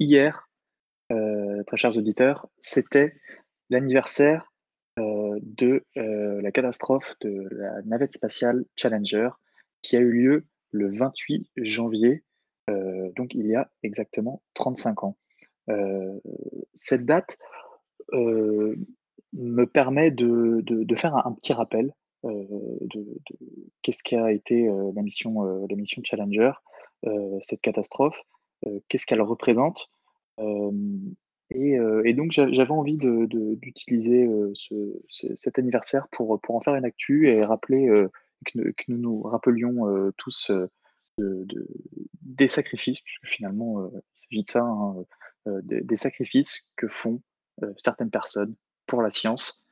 [0.00, 0.48] hier,
[1.08, 3.14] très chers auditeurs, c'était
[3.70, 4.52] l'anniversaire,
[4.96, 9.30] de, la catastrophe de la navette spatiale Challenger
[9.82, 12.24] qui a eu lieu le 28 janvier
[12.68, 15.16] euh, donc il y a exactement 35 ans.
[15.68, 16.18] Euh,
[16.76, 17.38] cette date
[18.12, 18.76] euh,
[19.32, 20.62] me permet de,
[20.96, 21.92] faire un, petit rappel
[22.24, 23.20] de,
[23.82, 26.52] qu'est-ce qu'a été la mission, la mission Challenger,
[27.40, 28.20] cette catastrophe.
[28.88, 29.90] qu'est-ce qu'elle représente.
[31.50, 34.26] Et, donc j'avais envie d'utiliser
[35.34, 37.88] cet anniversaire pour en faire une actu et rappeler
[38.46, 40.50] que, nous nous rappelions tous
[41.18, 44.94] des sacrifices, puisque finalement il s'agit de ça, hein,
[45.62, 47.22] des, sacrifices que font
[47.78, 48.54] certaines personnes
[48.86, 49.64] pour la science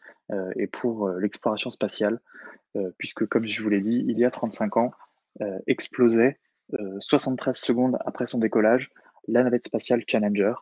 [0.56, 2.20] et pour l'exploration spatiale,
[2.98, 4.90] puisque comme je vous l'ai dit, il y a 35 ans,
[5.66, 6.38] explosait
[7.00, 8.90] 73 secondes après son décollage
[9.28, 10.54] la navette spatiale Challenger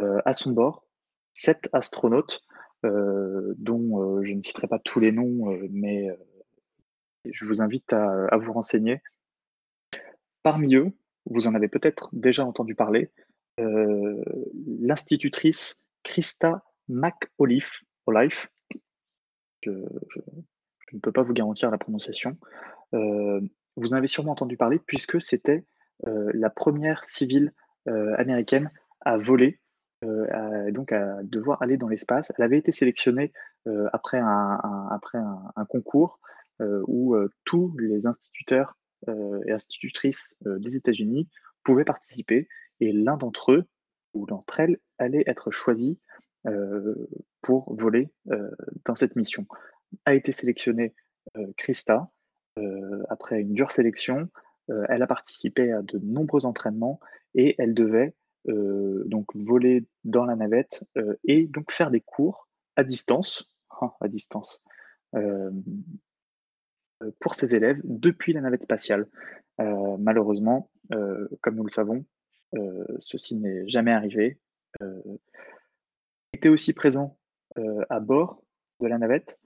[0.00, 0.86] euh, à son bord
[1.34, 2.42] sept astronautes,
[2.84, 6.08] euh, dont euh, je ne citerai pas tous les noms, mais
[7.24, 9.00] je vous invite à, vous renseigner.
[10.42, 10.90] Parmi eux,
[11.26, 13.12] vous en avez peut-être déjà entendu parler,
[13.58, 17.84] l'institutrice Christa McAuliffe,
[19.62, 22.36] je, ne peux pas vous garantir la prononciation,
[22.92, 25.64] vous en avez sûrement entendu parler puisque c'était
[26.04, 27.52] la première civile
[27.86, 29.60] américaine à voler
[30.04, 32.32] euh, donc à devoir aller dans l'espace.
[32.36, 33.32] Elle avait été sélectionnée
[33.68, 35.00] euh, après, un,
[35.68, 36.18] concours
[36.60, 38.76] euh, où tous les instituteurs
[39.08, 41.28] et institutrices des États-Unis
[41.64, 42.48] pouvaient participer
[42.80, 43.64] et l'un d'entre eux
[44.14, 45.98] ou d'entre elles allait être choisi
[47.40, 48.10] pour voler
[48.84, 49.46] dans cette mission.
[50.04, 50.94] A été sélectionnée
[51.56, 52.10] Christa
[53.08, 54.28] après une dure sélection.
[54.88, 57.00] elle a participé à de nombreux entraînements
[57.34, 58.14] et elle devait
[58.48, 63.48] euh, donc voler dans la navette euh, et donc faire des cours à distance,
[65.14, 65.50] euh,
[67.20, 69.06] pour ses élèves depuis la navette spatiale.
[69.58, 70.70] malheureusement,
[71.40, 72.04] comme nous le savons,
[73.00, 74.38] ceci n'est jamais arrivé.
[76.32, 77.18] était aussi présent
[77.88, 78.42] à bord
[78.80, 79.38] de la navette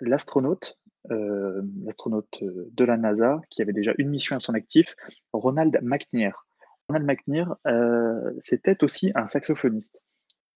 [0.00, 4.94] l'astronaute, l'astronaute de la NASA, qui avait déjà une mission à son actif,
[5.32, 6.46] Ronald McNair.
[6.88, 7.18] Ronald
[7.66, 10.02] euh, c'était aussi un saxophoniste.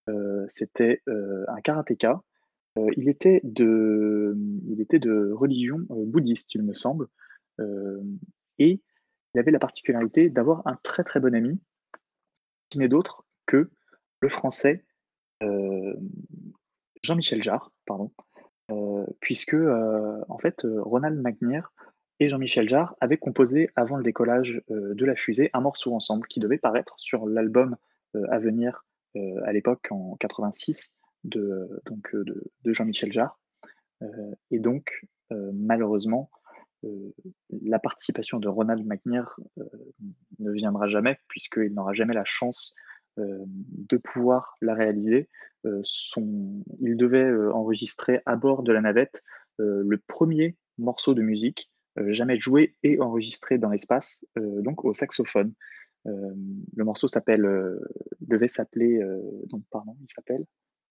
[0.09, 2.21] Euh, c'était euh, un karatéka.
[2.95, 4.35] Il, était de,
[4.67, 7.07] il était de religion bouddhiste, il me semble.
[8.59, 8.81] et
[9.33, 11.59] il avait la particularité d'avoir un très très bon ami,
[12.69, 13.69] qui n'est d'autre que
[14.19, 14.85] le français
[17.03, 17.73] Jean-Michel Jarre,
[19.19, 21.73] puisque en fait Ronald McNair
[22.21, 26.27] et Jean-Michel Jarre avaient composé avant le décollage euh, de la fusée un morceau ensemble
[26.27, 27.75] qui devait paraître sur l'album
[28.15, 33.39] euh, à venir euh, à l'époque en 86 de, donc, de, Jean-Michel Jarre.
[34.49, 36.29] et donc, malheureusement,
[37.49, 39.39] la participation de Ronald McNair
[40.39, 42.75] ne viendra jamais puisqu'il n'aura jamais la chance
[43.17, 45.29] de pouvoir la réaliser.
[45.83, 49.21] Son, il devait enregistrer à bord de la navette
[49.59, 54.93] le premier morceau de musique euh, jamais joué et enregistré dans l'espace, euh, donc au
[54.93, 55.53] saxophone.
[56.07, 56.33] Euh,
[56.75, 57.47] le morceau s'appelle,
[58.21, 59.01] devait s'appeler,
[59.49, 60.45] donc pardon, il s'appelle,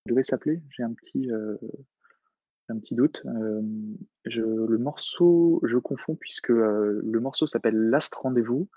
[0.06, 1.30] devait s'appeler, j'ai un petit,
[2.68, 3.22] un petit doute.
[4.24, 8.68] Je, le morceau, je confonds puisque le morceau s'appelle Last Rendez-vous,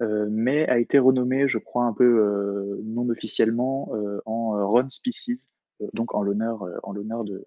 [0.00, 3.92] mais a été renommé, je crois, un peu non officiellement
[4.24, 5.46] en Ron Species,
[5.92, 7.44] donc en l'honneur, en l'honneur de,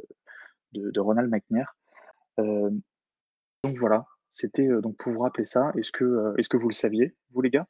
[0.74, 1.76] de, de, Ronald McNair.
[2.38, 5.72] donc voilà, c'était donc pour vous rappeler ça.
[5.78, 7.68] Est-ce que, est-ce que vous le saviez, vous les gars?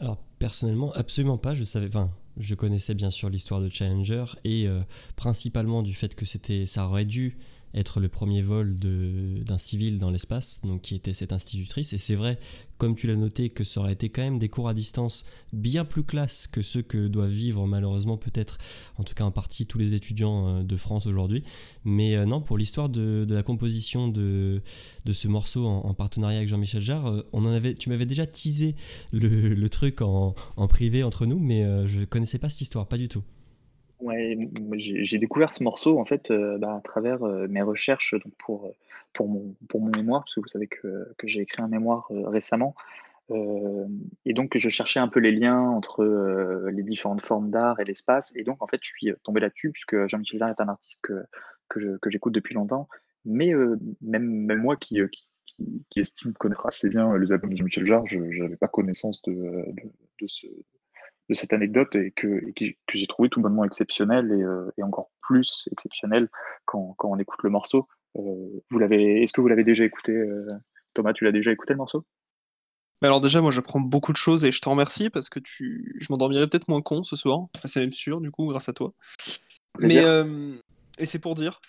[0.00, 1.54] Alors personnellement, absolument pas.
[1.54, 4.68] Je savais, enfin, je connaissais bien sûr l'histoire de Challenger et
[5.16, 7.36] principalement du fait que c'était, ça aurait dû
[7.74, 11.92] être le premier vol d'un civil dans l'espace, donc qui était cette institutrice.
[11.92, 12.38] Et c'est vrai,
[12.78, 15.84] comme tu l'as noté, que ça aurait été quand même des cours à distance bien
[15.84, 18.58] plus classe que ceux que doivent vivre malheureusement peut-être,
[18.96, 21.44] en tout cas en partie, tous les étudiants euh, de France aujourd'hui.
[21.84, 24.62] Mais euh, non, pour l'histoire de, la composition de,
[25.04, 28.26] de ce morceau en, partenariat avec Jean-Michel Jarre, euh, on en avait, tu m'avais déjà
[28.26, 28.76] teasé
[29.12, 33.08] le, truc en, en, privé entre nous, mais je connaissais pas cette histoire, pas du
[33.08, 33.22] tout.
[34.04, 34.36] Ouais,
[34.76, 38.72] j'ai découvert ce morceau en fait euh, bah, à travers euh, mes recherches pour, euh,
[39.14, 42.08] pour, mon, pour mon mémoire, parce que vous savez que, que j'ai écrit un mémoire
[42.10, 42.74] récemment.
[43.30, 46.04] et donc je cherchais un peu les liens entre
[46.70, 48.30] les différentes formes d'art et l'espace.
[48.36, 51.24] Et donc en fait je suis tombé là-dessus, puisque Jean-Michel Jarre est un artiste que,
[51.70, 52.88] que j'écoute depuis longtemps.
[53.24, 53.54] Mais
[54.02, 55.28] même, même moi qui, qui,
[55.88, 59.64] qui, estime connaître assez bien les albums de Jean-Michel Jarre, je n'avais pas connaissance de,
[60.20, 60.46] de, ce,
[61.28, 65.10] de cette anecdote et que, que j'ai trouvé tout bonnement exceptionnel et, euh, et encore
[65.22, 66.28] plus exceptionnel
[66.66, 67.88] quand, quand, on écoute le morceau.
[68.16, 70.46] Euh, vous l'avez, est-ce que vous l'avez déjà écouté, euh,
[70.92, 72.04] Thomas Tu l'as déjà écouté le morceau?
[73.02, 75.90] Alors déjà, moi j'apprends beaucoup de choses et je te remercie parce que tu...
[75.98, 77.40] je m'endormirai peut-être moins con ce soir.
[77.56, 78.92] Enfin, c'est même sûr, du coup, grâce à toi.
[79.78, 80.02] Mais
[80.98, 81.60] et c'est pour dire,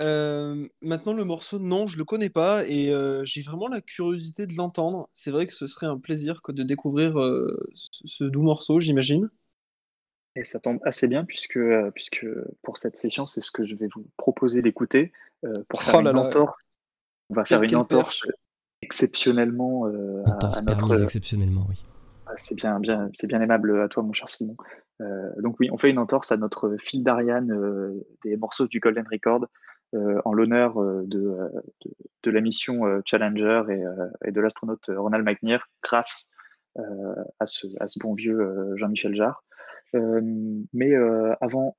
[0.00, 4.46] Euh, maintenant, le morceau, non, je le connais pas et euh, j'ai vraiment la curiosité
[4.46, 5.08] de l'entendre.
[5.12, 8.80] C'est vrai que ce serait un plaisir que de découvrir euh, ce, ce doux morceau,
[8.80, 9.28] j'imagine.
[10.36, 12.24] Et ça tombe assez bien puisque, euh, puisque
[12.62, 15.12] pour cette session, c'est ce que je vais vous proposer d'écouter.
[15.44, 16.22] Euh, pour faire Oh là une là.
[16.22, 16.60] entorse,
[17.30, 18.36] on va faire une entorse perche.
[18.82, 20.78] exceptionnellement euh, à, Entorse à notre.
[20.78, 21.82] permise exceptionnellement, oui.
[22.26, 24.56] Ah, C'est bien, bien, c'est bien aimable à toi, mon cher Simon.
[25.00, 28.80] Euh, donc oui, on fait une entorse à notre fil d'Ariane euh, des morceaux du
[28.80, 29.46] Golden Record euh,
[30.24, 31.48] en l'honneur euh, de, euh,
[32.22, 36.30] de, la mission euh, Challenger et, euh, de l'astronaute Ronald McNair grâce
[36.78, 37.66] euh, à, ce,
[38.00, 39.42] bon vieux euh, Jean-Michel Jarre.
[39.94, 40.20] Euh,
[40.72, 41.74] mais euh, avant,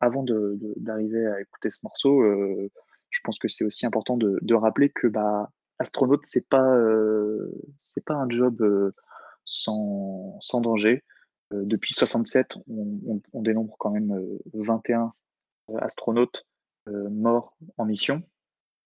[0.78, 2.70] d'arriver à écouter ce morceau, euh,
[3.10, 7.50] je pense que c'est aussi important de, rappeler que bah, astronaute, c'est pas, euh,
[8.10, 8.94] un job euh,
[9.46, 11.04] sans, danger.
[11.54, 15.14] Euh, depuis 67, on, dénombre quand même euh, 21
[15.70, 16.46] euh, astronautes
[16.88, 18.24] euh, morts en mission.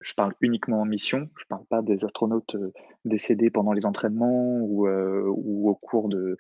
[0.01, 2.73] Je parle uniquement en mission, je parle pas des astronautes euh,
[3.05, 6.37] décédés pendant les entraînements ou, euh, au cours de,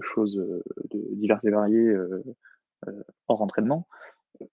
[0.00, 0.40] choses
[0.86, 1.94] diverses et variées
[3.28, 3.86] hors entraînement.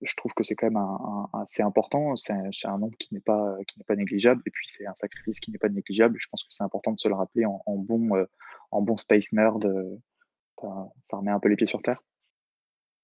[0.02, 3.14] Je trouve que c'est quand même un, un- assez important, c'est un, c'est nombre qui
[3.14, 3.56] n'est pas,
[3.88, 6.18] pas négligeable, et puis c'est un sacrifice qui n'est pas négligeable.
[6.20, 8.10] Je pense que c'est important de se le rappeler en, bon,
[8.72, 9.66] en bon space nerd.
[10.60, 12.02] ça remet un peu les pieds sur terre.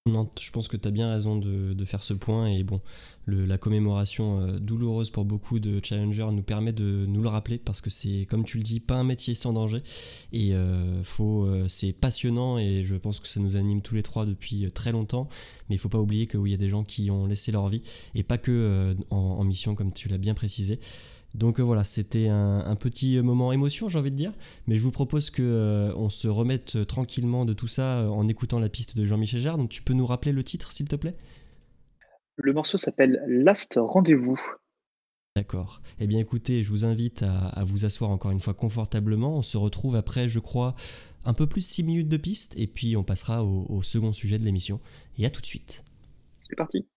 [0.06, 2.46] Non, je pense que tu as bien raison de, faire ce point.
[2.46, 2.80] Et bon,
[3.26, 7.82] la commémoration euh, douloureuse pour beaucoup de challengers nous permet de nous le rappeler parce
[7.82, 9.82] que c'est, comme tu le dis, pas un métier sans danger.
[10.32, 14.02] Et euh, faut, euh, c'est passionnant et je pense que ça nous anime tous les
[14.02, 15.28] trois depuis très longtemps.
[15.68, 17.82] Mais il faut pas oublier qu'il y a des gens qui ont laissé leur vie
[18.14, 20.80] et pas que en mission, comme tu l'as bien précisé.
[21.34, 24.32] Donc euh, voilà, c'était un, un petit moment émotion, j'ai envie de dire.
[24.66, 28.26] Mais je vous propose que euh, on se remette euh, tranquillement de tout ça en
[28.28, 29.58] écoutant la piste de Jean-Michel Jarre.
[29.58, 31.16] Donc tu peux nous rappeler le titre, s'il te plaît?
[32.36, 34.40] Le morceau s'appelle Last Rendez-vous.
[35.36, 35.80] D'accord.
[36.00, 39.36] Eh bien écoutez, je vous invite à, à vous asseoir encore une fois confortablement.
[39.36, 40.74] On se retrouve après, je crois,
[41.24, 42.58] un peu plus 6 minutes de piste.
[42.58, 44.80] Et puis on passera au, au second sujet de l'émission.
[45.18, 45.84] Et à tout de suite.
[46.40, 46.88] C'est parti.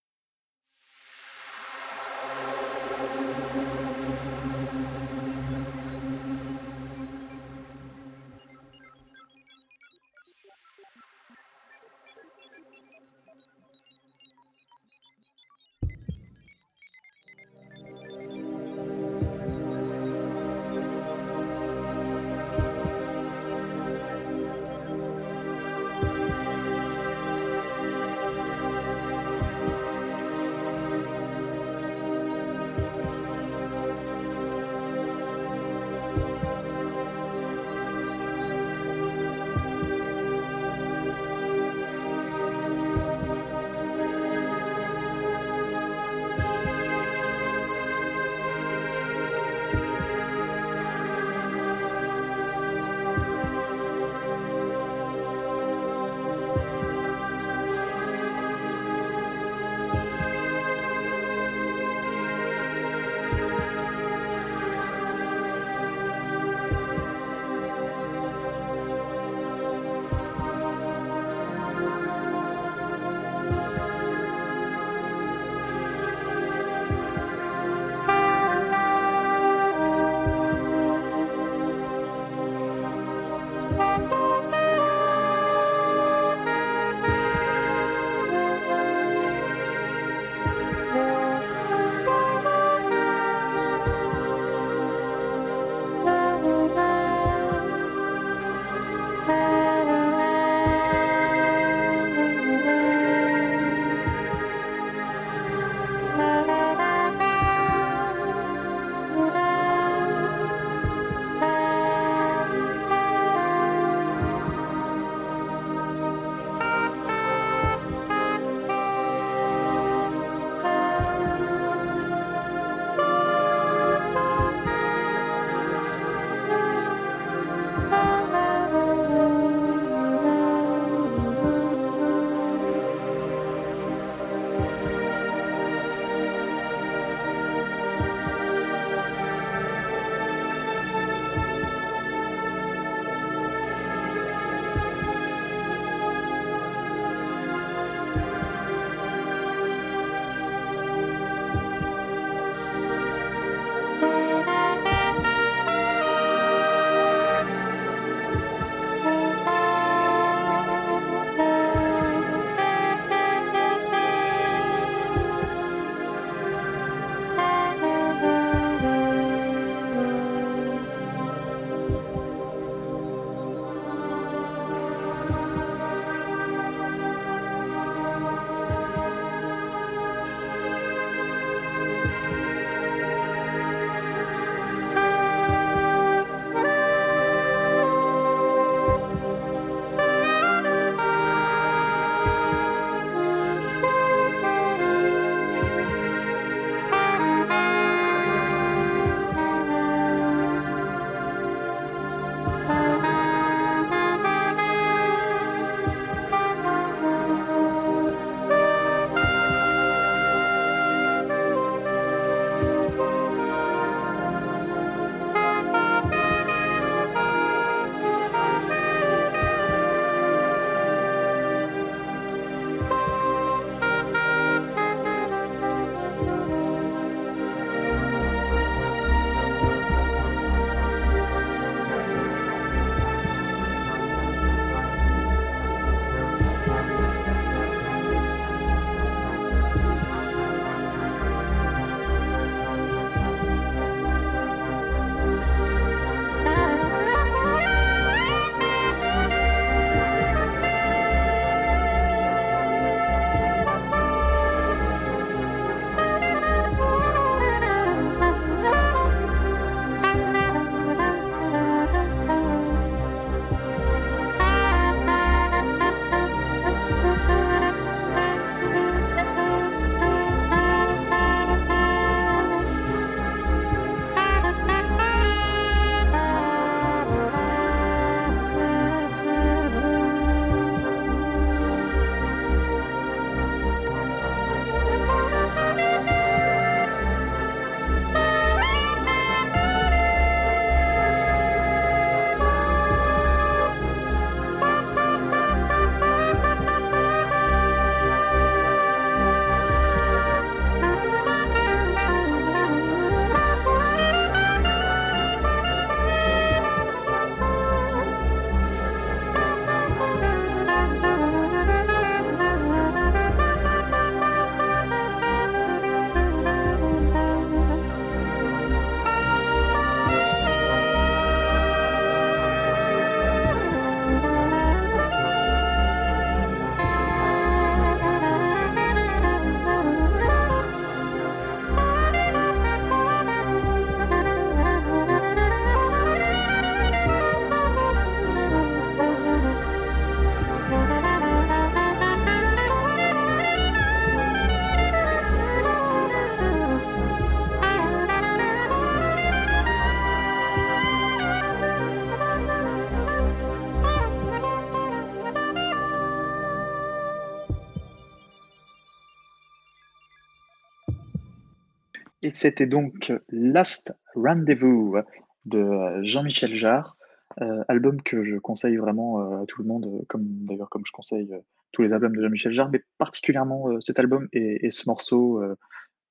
[362.34, 364.96] C'était donc Last Rendezvous
[365.44, 366.96] de Jean-Michel Jarre,
[367.40, 370.90] euh, album que je conseille vraiment euh, à tout le monde, comme d'ailleurs comme je
[370.90, 371.38] conseille euh,
[371.70, 375.42] tous les albums de Jean-Michel Jarre, mais particulièrement cet album et, et ce morceau,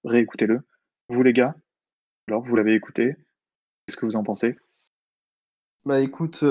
[0.03, 0.61] réécoutez-le.
[1.09, 1.55] Vous les gars,
[2.27, 3.15] alors vous l'avez écouté,
[3.85, 4.57] qu'est-ce que vous en pensez?
[5.85, 6.43] Bah écoute,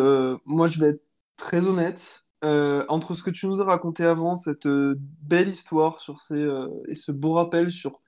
[0.46, 1.04] moi je vais être
[1.36, 2.26] très honnête.
[2.42, 6.42] entre ce que tu nous as raconté avant, cette belle histoire sur ces,
[6.88, 8.01] et ce beau rappel sur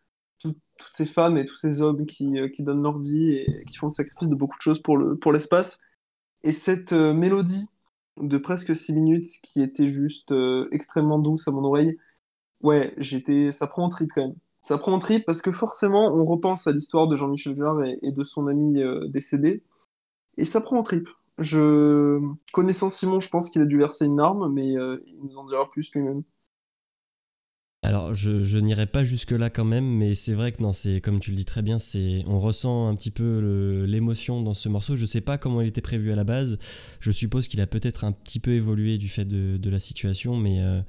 [0.79, 3.87] toutes ces femmes et tous ces hommes qui, qui, donnent leur vie et qui font
[3.87, 5.85] le sacrifice de beaucoup de choses pour l'espace, pour
[6.45, 7.69] et cette euh, mélodie
[8.21, 11.99] de presque 6 minutes qui était juste euh, extrêmement douce à mon oreille,
[12.63, 14.37] ouais, j'étais, ça prend en trip quand même.
[14.61, 18.13] Ça prend en trip parce que forcément, on repense à l'histoire de Jean-Michel Jarre et,
[18.13, 19.63] de son ami euh, décédé,
[20.37, 21.09] et ça prend en trip.
[21.39, 22.21] Je
[22.53, 25.69] connaissant Simon, je pense qu'il a dû verser une arme, mais il nous en dira
[25.69, 26.23] plus lui-même.
[27.85, 31.31] Alors, je, n'irai pas jusque-là quand même, mais c'est vrai que non, c'est comme tu
[31.31, 34.97] le dis très bien, c'est on ressent un petit peu l'émotion dans ce morceau.
[34.97, 36.59] Je ne sais pas comment il était prévu à la base.
[37.01, 40.61] Je suppose qu'il a peut-être un petit peu évolué du fait de, la situation, mais
[40.61, 40.81] euh,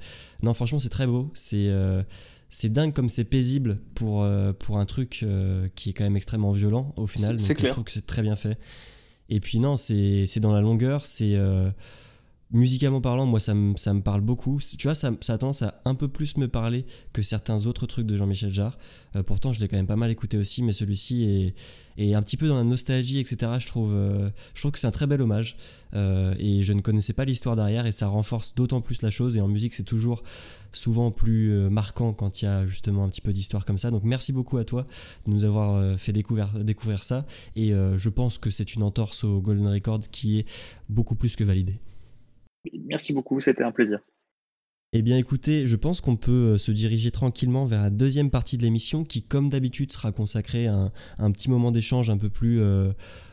[0.42, 1.30] non, franchement, c'est très beau.
[1.34, 2.02] C'est euh,
[2.48, 5.26] c'est dingue comme c'est paisible pour, euh, pour un truc
[5.74, 7.38] qui est quand même extrêmement violent au final.
[7.38, 7.70] C'est clair.
[7.70, 8.58] Je trouve que c'est très bien fait.
[9.28, 11.36] Et puis non, c'est dans la longueur, c'est
[12.52, 14.58] musicalement parlant, moi, ça me, parle beaucoup.
[14.60, 18.06] Tu vois, ça, a tendance à un peu plus me parler que certains autres trucs
[18.06, 18.78] de Jean-Michel Jarre.
[19.16, 21.54] Euh, pourtant, je l'ai quand même pas mal écouté aussi, mais celui-ci
[21.98, 23.52] est, un petit peu dans la nostalgie, etc.
[23.58, 25.56] Je trouve, euh, je trouve que c'est un très bel hommage.
[25.94, 29.36] Euh, et je ne connaissais pas l'histoire derrière, et ça renforce d'autant plus la chose.
[29.36, 30.22] Et en musique, c'est toujours
[30.72, 33.90] souvent plus marquant quand il y a justement un petit peu d'histoire comme ça.
[33.90, 34.86] Donc, merci beaucoup à toi
[35.26, 37.26] de nous avoir fait découvrir, découvrir ça.
[37.56, 40.46] Et je pense que c'est une entorse au Golden Record qui est
[40.88, 41.80] beaucoup plus que validée.
[42.86, 44.00] Merci beaucoup, c'était un plaisir.
[44.92, 48.56] Eh bien écoutez, je pense qu'on peut euh, se diriger tranquillement vers la deuxième partie
[48.56, 52.60] de l'émission qui comme d'habitude sera consacrée à un, petit moment d'échange un peu plus...
[52.60, 52.92] Euh,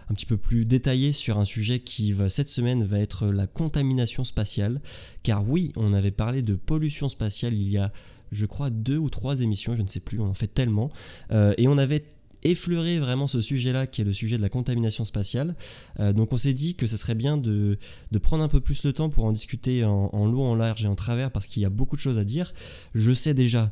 [0.09, 4.25] un petit peu plus détaillé sur un sujet qui cette semaine va être la contamination
[4.25, 4.81] spatiale.
[5.23, 7.91] Car oui, on avait parlé de pollution spatiale il y a,
[8.31, 10.91] je crois, deux ou trois émissions, je ne sais plus, on en fait tellement.
[11.31, 12.03] Euh, et on avait
[12.43, 15.55] effleurer vraiment ce sujet-là, qui est le sujet de la contamination spatiale.
[15.99, 17.77] Euh, donc on s'est dit que ce serait bien de,
[18.21, 20.87] prendre un peu plus le temps pour en discuter en, en long, en large et
[20.87, 22.53] en travers, parce qu'il y a beaucoup de choses à dire.
[22.93, 23.71] Je sais déjà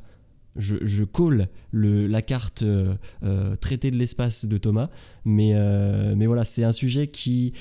[0.56, 4.90] je, je colle le, la carte euh, euh, traité de l'espace de Thomas,
[5.24, 5.54] mais,
[6.16, 7.54] mais voilà, c'est un sujet qui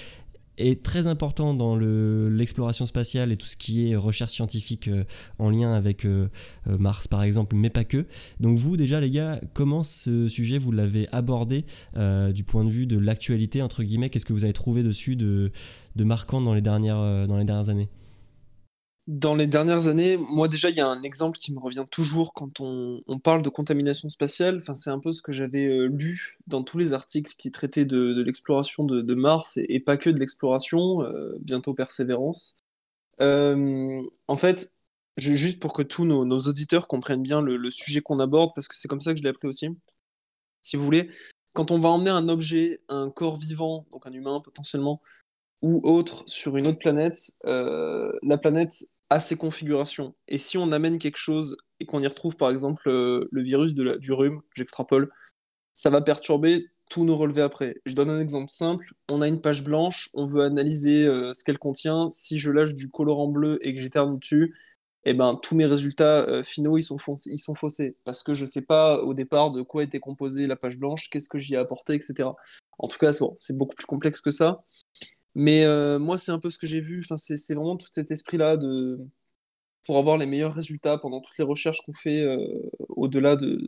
[0.61, 5.05] est très important dans l'exploration spatiale et tout ce qui est recherche scientifique euh,
[5.39, 6.29] en lien avec euh,
[6.69, 8.07] euh, Mars par exemple, mais pas que.
[8.41, 12.87] Donc vous déjà les gars, comment ce sujet vous l'avez abordé du point de vue
[12.87, 14.11] de l'actualité entre guillemets?
[14.11, 15.51] Qu'est-ce que vous avez trouvé dessus de,
[15.97, 17.89] de marquant dans les dernières, dans les dernières années?
[19.11, 22.33] Dans les dernières années, moi déjà, il y a un exemple qui me revient toujours
[22.33, 24.59] quand on, parle de contamination spatiale.
[24.59, 27.85] Enfin, c'est un peu ce que j'avais euh, lu dans tous les articles qui traitaient
[27.85, 32.57] de, l'exploration de, Mars et, pas que de l'exploration, euh, bientôt Persévérance.
[33.21, 34.75] Euh, en fait,
[35.17, 38.77] juste pour que tous nos, auditeurs comprennent bien le, le sujet qu'on aborde, parce que
[38.77, 39.71] c'est comme ça que je l'ai appris aussi.
[40.63, 41.11] Si vous voulez,
[41.53, 45.03] quand on va emmener un objet, un corps vivant, donc un humain potentiellement,
[45.63, 50.15] ou autre sur une autre planète, la planète à ses configurations.
[50.29, 53.75] Et si on amène quelque chose et qu'on y retrouve par exemple euh, le virus
[53.75, 55.11] du rhume, j'extrapole,
[55.75, 57.77] ça va perturber tous nos relevés après.
[57.87, 58.93] Je donne un exemple simple.
[59.11, 62.09] On a une page blanche, on veut analyser euh, ce qu'elle contient.
[62.11, 64.55] Si je lâche du colorant bleu et que j'éternue dessus,
[65.05, 67.97] eh ben, tous mes résultats euh, finaux ils sont, ils sont faussés.
[68.05, 71.11] Parce que je ne sais pas au départ de quoi était composée la page blanche,
[71.11, 72.29] qu'est-ce que j'y ai apporté, etc.
[72.79, 74.65] En tout cas, c'est beaucoup plus complexe que ça.
[75.35, 77.01] Mais euh, moi, c'est un peu ce que j'ai vu.
[77.05, 78.99] Enfin, c'est vraiment tout cet esprit-là de
[79.85, 83.59] pour avoir les meilleurs résultats pendant toutes les recherches qu'on fait euh, au-delà de,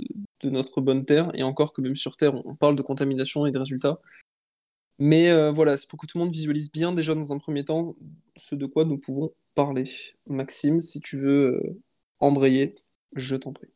[0.44, 3.58] notre bonne Terre, et encore que même sur Terre, on, parle de contamination et de
[3.58, 3.98] résultats.
[4.98, 7.64] Mais euh, voilà, c'est pour que tout le monde visualise bien déjà dans un premier
[7.64, 7.96] temps
[8.36, 9.84] ce de quoi nous pouvons parler.
[10.26, 11.62] Maxime, si tu veux
[12.20, 12.74] embrayer,
[13.14, 13.68] je t'en prie.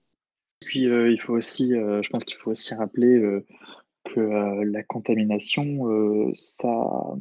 [0.60, 3.20] Puis il faut aussi, je pense qu'il faut aussi rappeler
[4.04, 4.20] que
[4.64, 7.16] la contamination, ça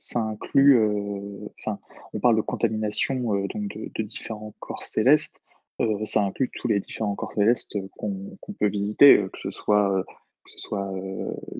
[0.00, 1.78] ça inclut, euh, enfin,
[2.14, 5.36] on parle de contamination euh, donc de, différents corps célestes.
[5.80, 10.04] Euh, ça inclut tous les différents corps célestes qu'on peut visiter, que ce soit
[10.44, 10.90] que ce soit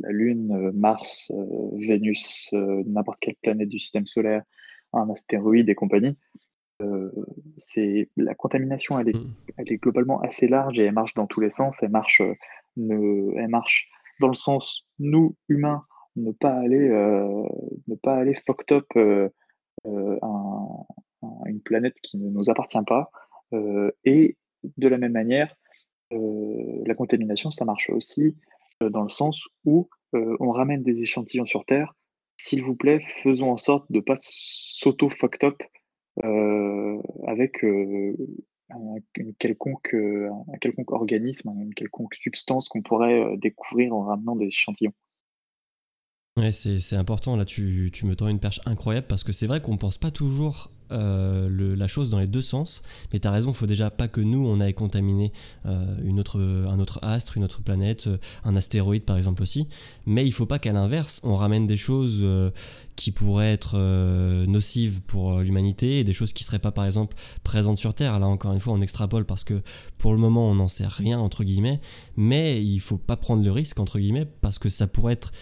[0.01, 1.31] la Lune, Mars,
[1.75, 4.43] Vénus, n'importe quelle planète du système solaire,
[4.95, 6.17] un astéroïde et compagnie.
[7.59, 9.35] c'est la contamination, elle est, mmh.
[9.59, 11.83] elle est globalement assez large et elle marche dans tous les sens.
[11.83, 12.23] Elle marche,
[12.79, 15.85] ne, elle marche dans le sens nous humains
[16.21, 17.45] ne pas aller, euh,
[17.89, 19.29] ne pas aller fucked up euh,
[19.87, 20.17] euh,
[21.47, 23.11] une planète qui ne nous appartient pas.
[24.05, 24.37] et
[24.77, 25.55] de la même manière,
[26.11, 28.37] la contamination, ça marche aussi
[28.81, 31.95] dans le sens où on ramène des échantillons sur Terre.
[32.37, 35.63] S'il vous plaît, faisons en sorte de ne pas s'auto-fucked up
[37.27, 38.15] avec un,
[38.71, 44.95] un quelconque organisme, une quelconque substance qu'on pourrait découvrir en ramenant des échantillons.
[46.41, 49.61] Ouais, c'est important, là tu, tu, me tends une perche incroyable parce que c'est vrai
[49.61, 52.83] qu'on pense pas toujours euh, la chose dans les deux sens,
[53.13, 55.33] mais tu as raison, il faut déjà pas que nous on aille contaminer
[55.67, 59.69] euh, une autre, un autre astre, une autre planète, euh, un astéroïde par exemple aussi,
[60.07, 62.25] mais il faut pas qu'à l'inverse on ramène des choses
[62.97, 63.79] qui pourraient être
[64.47, 68.19] nocives pour l'humanité et des choses qui seraient pas par exemple présentes sur Terre.
[68.19, 69.63] Là encore une fois on extrapole parce que
[69.99, 71.81] pour le moment on n'en sait rien entre guillemets,
[72.17, 75.33] mais il faut pas prendre le risque entre guillemets parce que ça pourrait être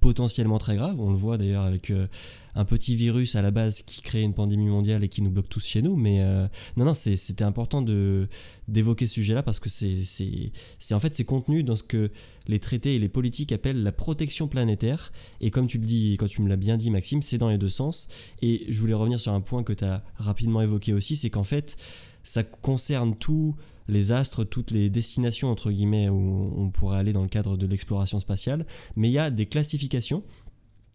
[0.00, 1.00] potentiellement très grave.
[1.00, 2.06] On le voit d'ailleurs avec euh,
[2.54, 5.48] un petit virus à la base qui crée une pandémie mondiale et qui nous bloque
[5.48, 5.96] tous chez nous.
[5.96, 6.46] Mais euh,
[6.76, 7.82] non, non, c'était important
[8.68, 9.94] d'évoquer ce sujet-là parce que c'est
[10.92, 12.10] en fait c'est contenu dans ce que
[12.46, 15.12] les traités et les politiques appellent la protection planétaire.
[15.40, 17.58] Et comme tu le dis, quand tu me l'as bien dit, Maxime, c'est dans les
[17.58, 18.08] deux sens.
[18.42, 21.44] Et je voulais revenir sur un point que tu as rapidement évoqué aussi, c'est qu'en
[21.44, 21.76] fait,
[22.22, 23.54] ça concerne tout
[23.88, 27.66] les astres, toutes les destinations entre guillemets où on pourrait aller dans le cadre de
[27.66, 28.66] l'exploration spatiale,
[28.96, 30.22] mais il y a des classifications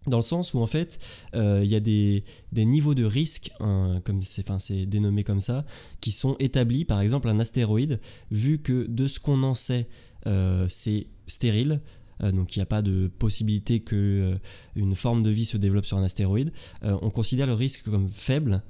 [0.08, 1.00] dans le sens où en fait
[1.36, 2.24] euh, il y a des,
[2.54, 5.66] niveaux de risque, comme c'est enfin, dénommé comme ça,
[6.02, 6.86] qui sont établis.
[6.86, 8.00] Par exemple, un astéroïde,
[8.32, 9.88] vu que de ce qu'on en sait,
[10.28, 11.82] euh, c'est stérile,
[12.20, 14.36] donc il n'y a pas de possibilité que euh,
[14.76, 16.52] une forme de vie se développe sur un astéroïde.
[16.84, 18.62] Euh, on considère le risque comme faible,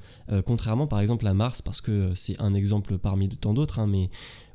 [0.46, 4.10] contrairement par exemple à Mars, parce que c'est un exemple parmi tant d'autres, hein, mais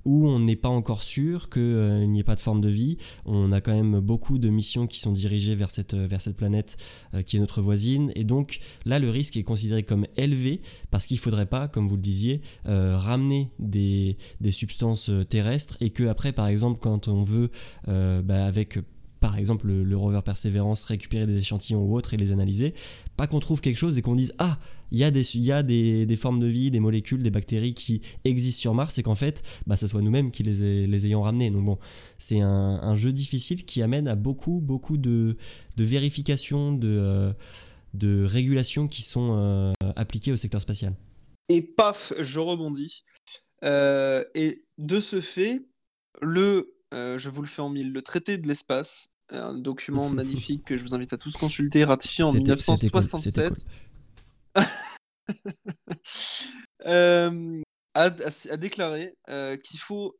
[0.05, 2.99] où on n'est pas encore sûr qu'il n'y ait pas de forme de vie.
[3.25, 6.77] On a quand même beaucoup de missions qui sont dirigées vers cette, cette planète
[7.27, 8.13] qui est notre voisine.
[8.15, 11.87] Et donc là, le risque est considéré comme élevé parce qu'il ne faudrait pas, comme
[11.87, 17.23] vous le disiez, ramener des, des, substances terrestres et que après, par exemple, quand on
[17.23, 17.51] veut,
[17.87, 18.79] bah, avec
[19.21, 22.75] par exemple le, rover Perseverance récupérer des échantillons ou autres et les analyser,
[23.16, 24.59] pas qu'on trouve quelque chose et qu'on dise ah
[24.91, 28.01] il y a, des, y a des, formes de vie, des molécules, des bactéries qui
[28.25, 31.51] existent sur Mars et qu'en fait bah, ça soit nous-mêmes qui les, les, ayons ramenées.
[31.51, 31.79] Donc bon,
[32.16, 35.37] c'est un, jeu difficile qui amène à beaucoup beaucoup de,
[35.77, 37.33] de vérifications, de, euh,
[37.95, 40.95] de régulations qui sont euh, appliquées au secteur spatial.
[41.49, 43.05] Et paf, je rebondis.
[43.64, 45.66] Euh, et de ce fait,
[46.21, 47.93] le je vous le fais en mille.
[47.93, 52.24] Le traité de l'espace, un document magnifique que je vous invite à tous consulter, ratifié
[52.24, 53.66] en 1967,
[56.86, 57.62] euh,
[57.95, 58.11] a,
[58.57, 60.18] déclaré euh, qu'il faut,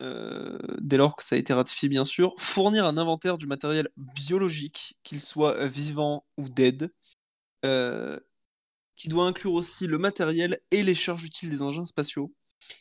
[0.00, 4.96] dès lors que ça a été ratifié bien sûr, fournir un inventaire du matériel biologique,
[5.02, 6.92] qu'il soit vivant ou dead,
[8.96, 12.32] qui doit inclure aussi le matériel et les charges utiles des engins spatiaux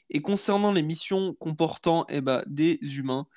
[0.10, 3.28] et concernant les missions comportant eh ben, des humains,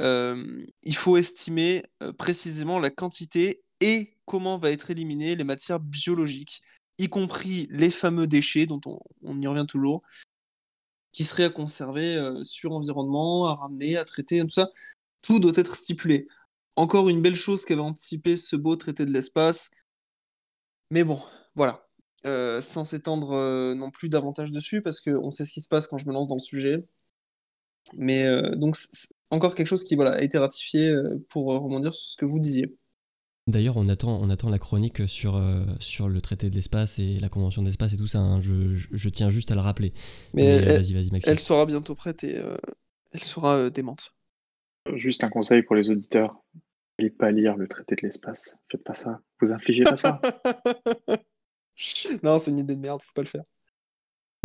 [0.00, 5.80] euh, il faut estimer euh, précisément la quantité et comment va être éliminées les matières
[5.80, 6.62] biologiques,
[6.98, 8.80] y compris les fameux déchets dont
[9.22, 10.02] on, y revient toujours,
[11.12, 14.70] qui seraient à conserver euh, sur environnement, à ramener, à traiter, tout ça.
[15.22, 16.28] Tout doit être stipulé.
[16.76, 19.70] Encore une belle chose qu'avait anticipé ce beau traité de l'espace.
[20.90, 21.22] Mais bon,
[21.54, 21.85] voilà.
[22.26, 25.86] Euh, sans s'étendre euh, non plus davantage dessus, parce qu'on sait ce qui se passe
[25.86, 26.84] quand je me lance dans le sujet.
[27.96, 28.76] Mais euh, donc,
[29.30, 30.92] encore quelque chose qui voilà, a été ratifié
[31.28, 32.74] pour rebondir sur ce que vous disiez.
[33.46, 35.40] D'ailleurs, on attend, on attend la chronique sur,
[35.78, 38.18] sur le traité de l'espace et la convention de l'espace et tout ça.
[38.18, 38.40] Hein.
[38.40, 39.92] Je, je, tiens juste à le rappeler.
[40.34, 41.32] Mais, elle, vas-y, vas-y, Maxime.
[41.32, 42.42] Elle sera bientôt prête et
[43.12, 44.14] elle sera démente.
[44.94, 46.42] Juste un conseil pour les auditeurs.
[46.98, 48.56] N'allez pas lire le traité de l'espace.
[48.68, 49.20] Faites pas ça.
[49.40, 50.20] Vous infligez pas ça.
[52.22, 53.44] non, c'est une idée de merde, faut pas le faire.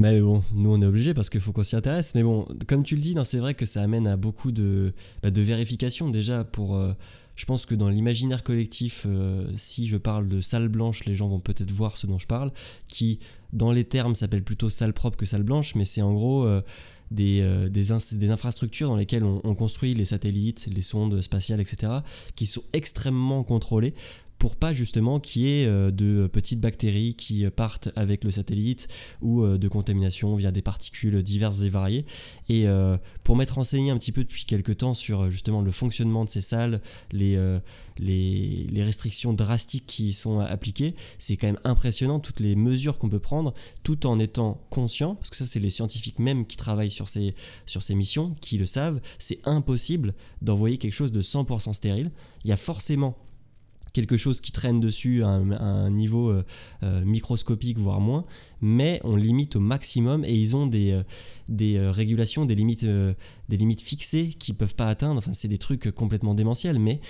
[0.02, 2.16] Mais bon, nous on est obligé parce qu'il faut qu'on s'y intéresse.
[2.16, 5.30] Mais bon, comme tu le dis, c'est vrai que ça amène à beaucoup de, bah,
[5.30, 6.76] de vérifications déjà pour.
[6.76, 6.94] Euh,
[7.36, 11.28] je pense que dans l'imaginaire collectif, euh, si je parle de salle blanche, les gens
[11.28, 12.52] vont peut-être voir ce dont je parle,
[12.88, 13.20] qui
[13.54, 16.62] dans les termes s'appelle plutôt salle propre que salle blanche, mais c'est en gros euh,
[17.12, 21.92] des, des, infrastructures dans lesquelles on, construit les satellites, les sondes spatiales, etc.,
[22.36, 23.94] qui sont extrêmement contrôlées
[24.42, 28.88] pour pas justement qu'il y ait euh, de petites bactéries qui partent avec le satellite
[29.22, 32.08] ou euh, de contamination via des particules diverses et variées.
[32.50, 36.26] Et euh, pour m'être renseigné un petit peu depuis quelques temps sur justement le fonctionnement
[36.26, 36.82] de ces salles,
[37.12, 37.40] les,
[38.00, 42.98] les, les restrictions drastiques qui y sont appliquées, c'est quand même impressionnant toutes les mesures
[42.98, 46.58] qu'on peut prendre tout en étant conscient, parce que ça c'est les scientifiques même qui
[46.58, 47.36] travaillent sur ces,
[47.68, 52.10] sur ces missions, qui le savent, c'est impossible d'envoyer quelque chose de 100% stérile.
[52.44, 53.16] Il y a forcément
[53.94, 56.46] quelque chose qui traîne dessus à un, niveau euh,
[56.84, 58.26] euh, microscopique, voire moins,
[58.62, 61.04] mais on limite au maximum et ils ont des, euh,
[61.50, 65.18] des régulations, des limites, des limites fixées qu'ils ne peuvent pas atteindre.
[65.18, 67.02] Enfin, c'est des trucs complètement démentiels, mais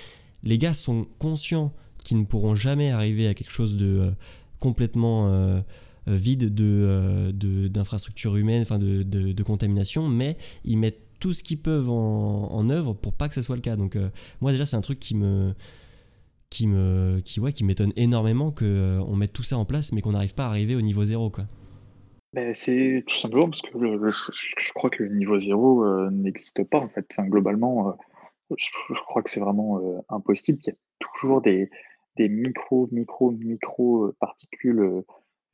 [0.43, 1.73] les gars sont conscients
[2.03, 4.11] qu'ils ne pourront jamais arriver à quelque chose de
[4.59, 5.61] complètement
[6.07, 7.31] vide de,
[7.67, 12.93] d'infrastructures humaines, enfin de, de, contamination, mais ils mettent tout ce qu'ils peuvent en, œuvre
[12.93, 13.75] pour pas que ce soit le cas.
[13.75, 13.97] Donc
[14.39, 15.53] moi déjà c'est un truc qui me
[16.51, 19.93] qui me qui ouais, qui m'étonne énormément que euh, on mette tout ça en place
[19.93, 21.45] mais qu'on n'arrive pas à arriver au niveau zéro quoi.
[22.33, 26.77] Ben, c'est tout simplement parce que je, crois que le niveau zéro euh, n'existe pas
[26.77, 27.05] en fait.
[27.19, 28.69] Globalement, euh, je,
[29.05, 30.59] crois que c'est vraiment impossible.
[30.63, 31.69] Il y a toujours des,
[32.15, 35.03] des micro, micro, micro particules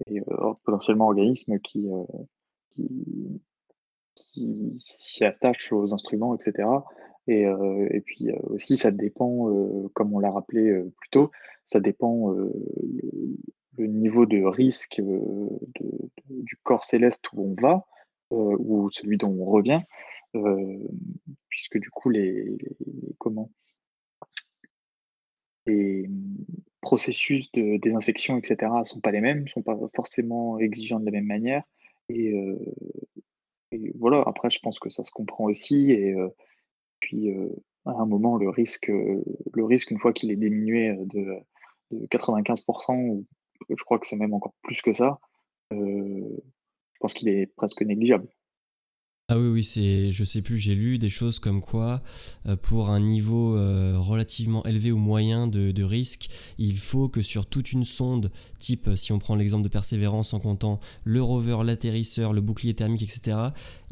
[0.05, 0.21] et
[0.63, 1.87] potentiellement organismes qui
[4.79, 6.67] s'y attachent aux instruments, etc.
[7.27, 11.31] Et, euh, et puis euh, aussi, ça dépend, euh, comme on l'a rappelé plus tôt,
[11.65, 15.01] ça dépend le, niveau de risque
[16.29, 17.85] du corps céleste où on va,
[18.31, 19.81] ou celui dont on revient,
[21.49, 23.51] puisque du coup, les, les comment
[25.65, 26.09] les
[26.79, 31.05] processus de désinfection, etc., ne sont pas les mêmes, ne sont pas forcément exigeants de
[31.05, 31.63] la même manière.
[32.07, 32.33] Et,
[33.73, 35.91] et, voilà, après, je pense que ça se comprend aussi.
[35.91, 36.15] Et,
[36.99, 37.49] puis, euh,
[37.85, 39.23] à un moment, le risque, euh,
[39.53, 43.25] le risque une fois qu'il est diminué euh, de, 95%, ou
[43.69, 45.19] je crois que c'est même encore plus que ça,
[45.71, 48.27] je pense qu'il est presque négligeable.
[49.29, 52.01] Ah oui, oui, c'est, je sais plus, j'ai lu des choses comme quoi,
[52.45, 57.45] euh, pour un niveau euh, relativement élevé ou moyen de, risque, il faut que sur
[57.45, 62.31] toute une sonde, type, si on prend l'exemple de Persévérance en comptant le rover, l'atterrisseur,
[62.31, 63.37] le bouclier thermique, etc.,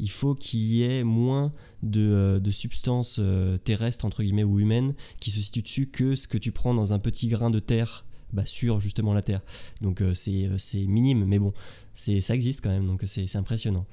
[0.00, 3.20] il faut qu'il y ait moins de, euh, substances
[3.62, 6.94] terrestres, entre guillemets, ou humaines, qui se situent dessus que ce que tu prends dans
[6.94, 9.42] un petit grain de terre bah, sur justement la Terre.
[9.82, 10.48] Donc c'est,
[10.86, 11.52] minime, mais bon,
[11.92, 13.84] c'est, ça existe quand même, donc c'est impressionnant.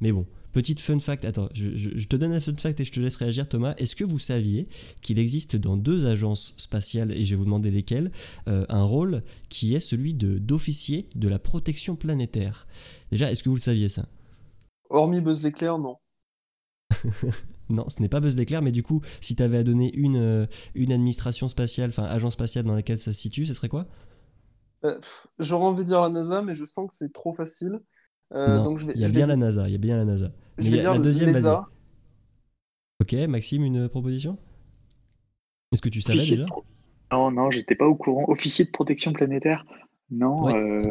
[0.00, 3.00] Mais bon, Petite fun fact, attends, je, te donne un fun fact et je te
[3.00, 3.74] laisse réagir Thomas.
[3.76, 4.68] Est-ce que vous saviez
[5.02, 8.12] qu'il existe dans deux agences spatiales, et je vais vous demander lesquelles,
[8.46, 12.68] euh, un rôle qui est celui de, d'officier de la protection planétaire?
[13.10, 14.06] Déjà, est-ce que vous le saviez ça?
[14.90, 15.96] Hormis Buzz l'éclair, non.
[17.68, 20.18] non, ce n'est pas Buzz l'éclair, mais du coup, si tu avais à donner une,
[20.18, 20.46] euh,
[20.76, 23.88] une administration spatiale, enfin agence spatiale dans laquelle ça se situe, ce serait quoi?
[24.84, 25.00] Euh,
[25.40, 27.80] J'aurais envie de dire la NASA, mais je sens que c'est trop facile.
[28.30, 30.32] Donc il y a bien la NASA, il y a bien la NASA.
[30.58, 31.68] Je vais dire la deuxième, l'ESA.
[33.00, 34.38] Ok, Maxime, une proposition?
[35.72, 36.46] Est-ce que tu savais déjà?
[37.12, 38.24] Non, non, j'étais pas au courant.
[38.28, 39.64] Officier de protection planétaire?
[40.10, 40.48] Non.
[40.48, 40.88] Euh,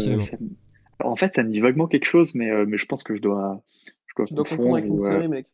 [1.04, 3.22] en fait, ça me dit vaguement quelque chose, mais, euh, mais je pense que je
[3.22, 3.64] dois.
[4.08, 5.54] Je dois tu dois confondre avec une euh, série, mec.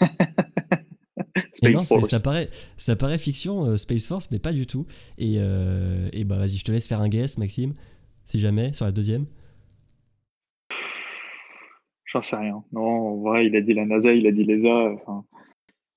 [1.62, 4.86] non, ça paraît, ça paraît fiction, Space Force, mais pas du tout.
[5.18, 7.74] Et, et bah vas-y, je te laisse faire un guess, Maxime,
[8.24, 9.26] si jamais, sur la deuxième.
[12.12, 12.62] J'en sais rien.
[12.72, 14.96] Non, en vrai, il a dit la NASA, il a dit l'ESA.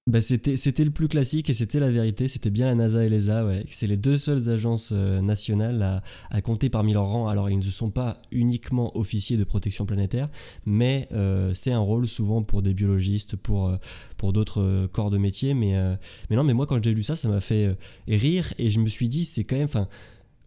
[0.05, 3.09] Bah c'était, c'était le plus classique et c'était la vérité, c'était bien la NASA et
[3.09, 3.63] l'ESA, ouais.
[3.67, 7.29] C'est les deux seules agences euh, nationales à, compter parmi leurs rangs.
[7.29, 10.27] Alors ils ne sont pas uniquement officiers de protection planétaire,
[10.65, 13.77] mais euh, c'est un rôle souvent pour des biologistes, pour, euh,
[14.17, 15.53] pour d'autres corps de métier.
[15.53, 15.73] Mais,
[16.29, 17.75] mais non, mais moi quand j'ai lu ça, ça m'a fait
[18.07, 19.65] rire et je me suis dit, c'est quand même...
[19.65, 19.87] Enfin,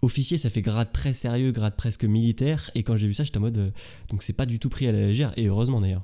[0.03, 2.71] officier, ça fait grade très sérieux, grade presque militaire.
[2.75, 3.59] Et quand j'ai vu ça, j'étais en mode.
[3.59, 3.71] Euh,
[4.11, 6.03] donc c'est pas du tout pris à la légère, et heureusement d'ailleurs.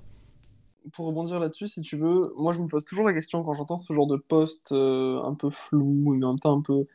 [0.92, 3.78] Pour rebondir là-dessus, si tu veux, moi je me pose toujours la question quand j'entends
[3.78, 6.86] ce genre de poste euh, un peu flou, mais en même temps un peu.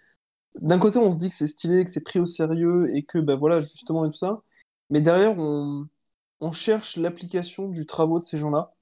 [0.61, 3.19] D'un côté, on se dit que c'est stylé, que c'est pris au sérieux et que,
[3.19, 4.41] ben voilà, justement, et tout ça.
[4.89, 5.87] Mais derrière, on,
[6.53, 8.73] cherche l'application du travaux de ces gens-là.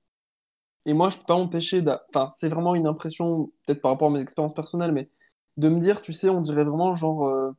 [0.86, 1.84] Et moi, je peux pas m'empêcher.
[2.10, 5.10] Enfin, c'est vraiment une impression, peut-être par rapport à mes expériences personnelles, mais
[5.58, 7.28] de me dire, tu sais, on dirait vraiment genre.
[7.28, 7.52] Euh,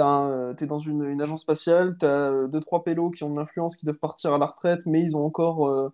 [0.00, 3.76] euh, t'es dans une, agence spatiale, t'as euh, deux trois pélos qui ont de l'influence,
[3.76, 5.90] qui doivent partir à la retraite, mais ils ont encore euh,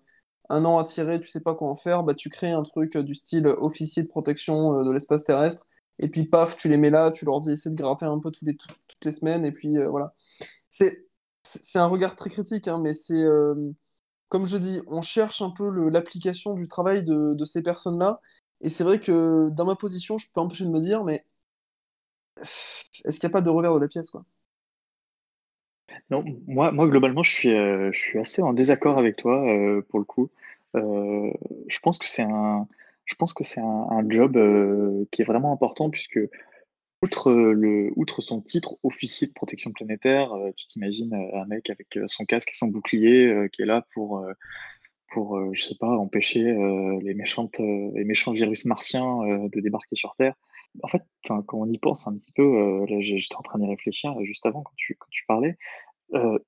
[0.48, 2.96] un an à tirer, tu sais pas quoi en faire, bah tu crées un truc
[2.96, 5.66] du style officier de protection de l'espace terrestre,
[5.98, 8.30] et puis paf, tu les mets là, tu leur dis essaie de gratter un peu
[8.42, 10.14] les, toutes les semaines, et puis voilà.
[10.70, 11.06] C'est,
[11.42, 13.24] c'est un regard très critique, hein, mais c'est,
[14.28, 18.20] comme je dis, on cherche un peu l'application du travail de, de ces personnes-là,
[18.60, 21.24] et c'est vrai que dans ma position, je peux empêcher de me dire, mais
[22.40, 24.24] est-ce qu'il n'y a pas de revers de la pièce quoi?
[26.10, 29.82] Non, moi, moi globalement, je suis, euh, je suis assez en désaccord avec toi euh,
[29.88, 30.30] pour le coup.
[30.76, 31.32] Euh,
[31.68, 32.68] je pense que c'est un,
[33.20, 34.32] un, job
[35.10, 36.18] qui est vraiment important puisque
[37.02, 42.24] outre, le, outre son titre officier de protection planétaire, tu t'imagines un mec avec son
[42.24, 44.26] casque et son bouclier qui est là pour,
[45.08, 49.18] pour, je sais pas, empêcher les, méchantes, les méchants virus martiens
[49.52, 50.34] de débarquer sur Terre.
[50.82, 54.14] En fait, quand on y pense un petit peu, là j'étais en train d'y réfléchir
[54.24, 55.56] juste avant quand tu, quand tu parlais.
[56.12, 56.38] en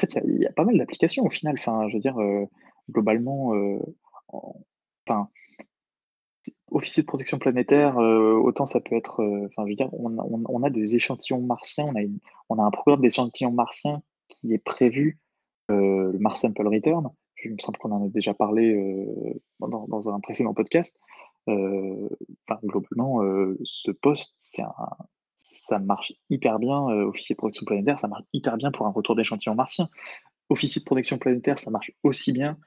[0.00, 1.56] fait, il y, a pas mal d'applications au final.
[1.58, 2.16] Enfin, je veux dire,
[2.90, 3.52] globalement,
[5.06, 5.28] enfin,
[6.70, 10.96] officier de protection planétaire, autant ça peut être, enfin, je veux dire, on, a des
[10.96, 12.02] échantillons martiens, on a,
[12.48, 15.18] on a un programme d'échantillons martiens qui est prévu,
[15.68, 17.08] le Mars Sample Return.
[17.44, 18.76] Il me semble qu'on en a déjà parlé
[19.60, 20.98] dans, un précédent podcast.
[21.46, 23.20] enfin, globalement,
[23.64, 28.86] ce poste, ça marche hyper bien, officier de protection planétaire, ça marche hyper bien pour
[28.86, 29.88] un retour d'échantillons martiens.
[30.50, 32.58] Officier de protection planétaire, ça marche aussi bien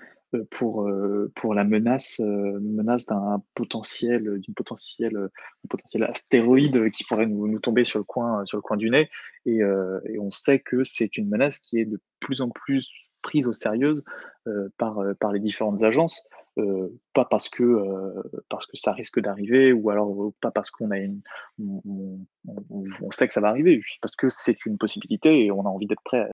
[0.51, 0.89] pour,
[1.35, 5.29] pour la menace, menace d'un potentiel, d'une potentiel
[6.03, 9.09] astéroïde qui pourrait nous, tomber sur le coin, sur le coin du nez.
[9.45, 12.89] Et, et on sait que c'est une menace qui est de plus en plus
[13.21, 13.93] prise au sérieux
[14.77, 16.23] par, par les différentes agences.
[17.13, 17.63] pas parce que,
[18.49, 21.21] parce que ça risque d'arriver ou alors pas parce qu'on a une,
[21.59, 25.69] on, sait que ça va arriver, juste parce que c'est une possibilité et on a
[25.69, 26.29] envie d'être prêt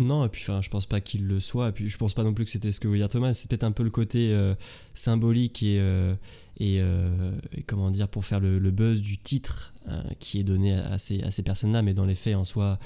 [0.00, 1.68] non, et puis je pense pas qu'il le soit.
[1.68, 3.32] Et puis je pense pas non plus que c'était ce que voulait dire Thomas.
[3.32, 4.54] C'est peut-être un peu le côté euh,
[4.92, 6.14] symbolique et, euh,
[6.60, 9.72] euh, et, comment dire pour faire le, buzz du titre
[10.18, 11.82] qui est donné à ces, à ces personnes-là.
[11.82, 12.78] Mais dans les faits, en soi,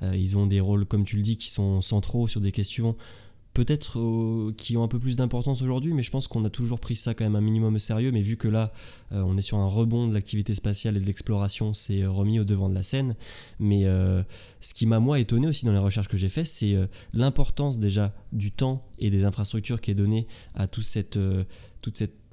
[0.00, 2.96] ils ont des rôles, comme tu le dis, qui sont centraux sur des questions
[3.54, 6.80] peut-être euh, qui ont un peu plus d'importance aujourd'hui, mais je pense qu'on a toujours
[6.80, 8.10] pris ça quand même un minimum au sérieux.
[8.10, 8.72] Mais vu que là,
[9.12, 12.40] euh, on est sur un rebond de l'activité spatiale et de l'exploration, c'est euh, remis
[12.40, 13.14] au devant de la scène.
[13.60, 13.84] Mais
[14.60, 16.74] ce qui m'a moi étonné aussi dans les recherches que j'ai faites, c'est
[17.12, 21.18] l'importance déjà du temps et des infrastructures qui est donnée à toute cette,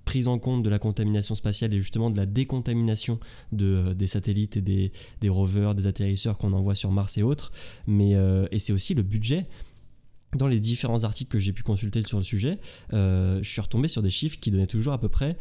[0.04, 3.20] prise en compte de la contamination spatiale et justement de la décontamination
[3.52, 4.92] de, des satellites et des,
[5.22, 7.52] des rovers, des atterrisseurs qu'on envoie sur Mars et autres.
[7.86, 8.16] Mais,
[8.52, 9.48] et c'est aussi le budget
[10.36, 12.60] dans les différents articles que j'ai pu consulter sur le sujet,
[12.94, 15.38] euh, je suis retombé sur des chiffres qui donnaient toujours à peu près,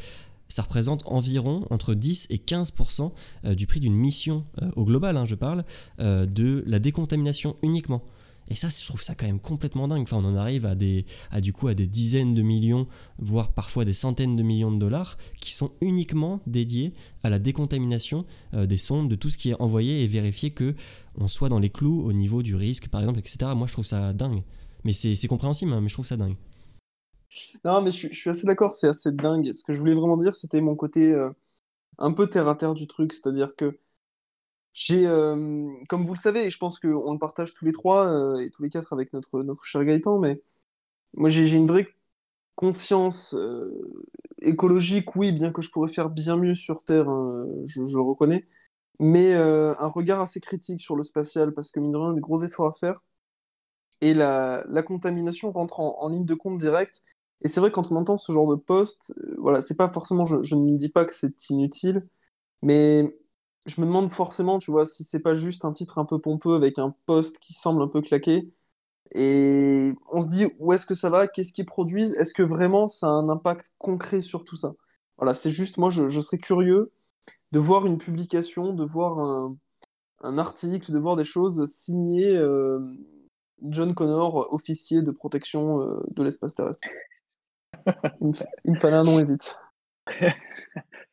[0.49, 3.13] ça représente environ entre 10 et 15%
[3.45, 5.65] euh, du prix d'une mission, euh, au global hein, je parle,
[5.99, 8.03] de la décontamination uniquement.
[8.53, 10.03] Et ça, je trouve ça quand même complètement dingue.
[10.03, 12.89] Enfin, on en arrive à des, à, du coup, à des dizaines de millions,
[13.19, 18.25] voire parfois des centaines de millions de dollars, qui sont uniquement dédiés à la décontamination
[18.53, 20.75] des sondes, de tout ce qui est envoyé et vérifier que
[21.17, 23.53] on soit dans les clous au niveau du risque, par exemple, etc.
[23.55, 24.43] Moi, je trouve ça dingue.
[24.85, 26.37] Mais c'est compréhensible, hein, mais je trouve ça dingue.
[27.65, 29.53] Non, mais je, suis assez d'accord, c'est assez dingue.
[29.53, 31.31] Ce que je voulais vraiment dire, c'était mon côté euh,
[31.99, 33.79] un peu terre à terre du truc, c'est-à-dire que
[34.73, 38.07] j'ai, euh, comme vous le savez, et je pense qu'on le partage tous les trois
[38.07, 40.43] euh, et tous les quatre avec notre, notre cher Gaëtan, mais
[41.15, 41.89] moi j'ai une vraie
[42.57, 43.37] conscience
[44.43, 48.03] écologique, oui, bien que je pourrais faire bien mieux sur Terre, hein, je, je, le
[48.03, 48.47] reconnais,
[49.01, 52.43] mais un regard assez critique sur le spatial, parce que mine de rien, des gros
[52.45, 53.01] efforts à faire
[54.01, 57.03] et la, contamination rentre en, ligne de compte direct.
[57.43, 60.25] Et c'est vrai, quand on entend ce genre de poste, euh, voilà, c'est pas forcément,
[60.25, 62.07] je, ne dis pas que c'est inutile,
[62.63, 63.17] mais
[63.67, 66.55] je me demande forcément, tu vois, si c'est pas juste un titre un peu pompeux
[66.55, 68.51] avec un poste qui semble un peu claqué.
[69.15, 71.29] Et on se dit, où est-ce que ça va?
[71.29, 72.15] Qu'est-ce qu'ils produisent?
[72.15, 74.75] Est-ce que vraiment ça a un impact concret sur tout ça?
[75.19, 76.93] Voilà, c'est juste, moi, je, je, serais curieux
[77.53, 79.57] de voir une publication, de voir un,
[80.23, 82.37] un article, de voir des choses signées.
[82.37, 82.81] Euh,
[83.63, 86.87] John Connor, officier de protection euh, de l'espace terrestre.
[88.21, 89.57] il, me fallait un nom et vite.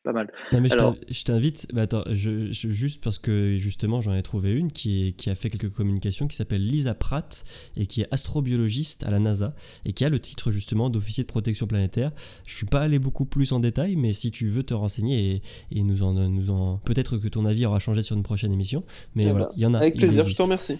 [0.04, 0.32] Pas mal.
[0.52, 4.70] Non, mais je t'invite, bah, attends, je, juste parce que justement j'en ai trouvé une
[4.70, 7.44] qui, est, qui a fait quelques communications qui s'appelle Lisa Pratt
[7.76, 11.28] et qui est astrobiologiste à la NASA et qui a le titre justement d'officier de
[11.28, 12.12] protection planétaire.
[12.46, 15.42] Je suis pas allé beaucoup plus en détail, mais si tu veux te renseigner et,
[15.72, 18.84] et nous en, nous en peut-être que ton avis aura changé sur une prochaine émission.
[19.16, 19.78] Mais eh voilà, ben, il y en a.
[19.78, 20.78] Avec plaisir, je te remercie.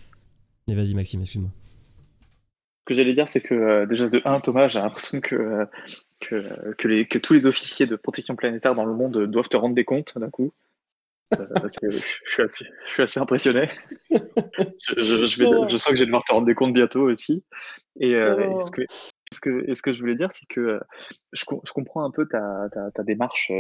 [0.75, 1.51] Vas-y Maxime, excuse-moi.
[2.81, 5.67] Ce que j'allais dire, c'est que euh, déjà de 1, Thomas, j'ai l'impression que, euh,
[6.21, 9.57] que, que, les, que, tous les officiers de protection planétaire dans le monde doivent te
[9.57, 10.53] rendre des comptes d'un coup.
[11.39, 11.45] Euh,
[11.83, 13.69] que je suis assez, je suis assez impressionné.
[14.11, 14.17] je,
[15.77, 17.45] sens que je vais devoir te rendre des comptes bientôt aussi.
[18.01, 18.83] Et, ce, que,
[19.33, 20.81] ce, que, ce que je voulais dire, c'est que
[21.33, 23.53] je, comprends un peu ta, ta, ta démarche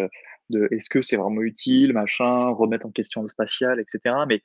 [0.48, 4.14] de est-ce que c'est vraiment utile, machin, remettre en question le spatial, etc.
[4.26, 4.42] Mais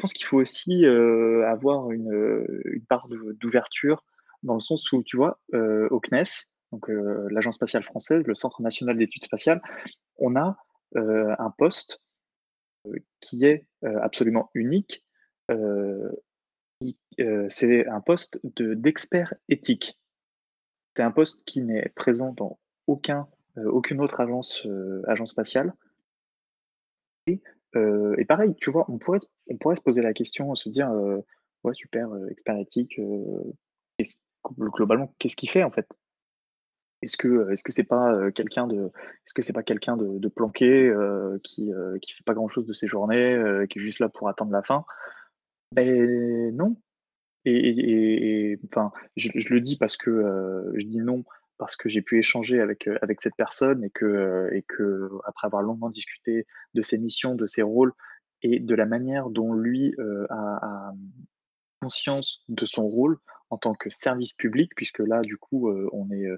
[0.00, 2.56] pense qu'il faut aussi avoir une,
[2.88, 4.04] part d'ouverture
[4.42, 6.88] dans le sens où, tu vois, au CNES, donc
[7.30, 9.60] l'Agence spatiale française, le Centre national d'études spatiales,
[10.18, 10.56] on a
[10.96, 12.02] un poste
[13.20, 15.04] qui est absolument unique.
[17.48, 19.98] c'est un poste d'expert éthique.
[20.96, 24.66] C'est un poste qui n'est présent dans aucun, aucune autre agence,
[25.06, 25.74] agence spatiale.
[27.74, 29.18] Et pareil, tu vois, on pourrait,
[29.48, 30.90] on pourrait se poser la question, se dire,
[31.64, 33.00] ouais, super, expert éthique,
[34.48, 35.86] globalement, qu'est-ce qu'il fait en fait?
[37.02, 38.90] Est-ce que est-ce que c'est pas quelqu'un de
[39.24, 40.92] est-ce que c'est pas quelqu'un de, planqué
[41.42, 41.70] qui
[42.02, 44.62] qui fait pas grand chose de ses journées, qui est juste là pour attendre la
[44.62, 44.84] fin?
[45.72, 46.76] Ben non.
[47.46, 51.24] Et, enfin, je, le dis parce que je dis non
[51.60, 55.62] parce que j'ai pu échanger avec avec cette personne et que et que après avoir
[55.62, 57.92] longuement discuté de ses missions, de ses rôles
[58.42, 59.94] et de la manière dont lui
[60.30, 60.92] a,
[61.82, 63.18] conscience de son rôle
[63.50, 66.28] en tant que service public, puisque là, du coup, on est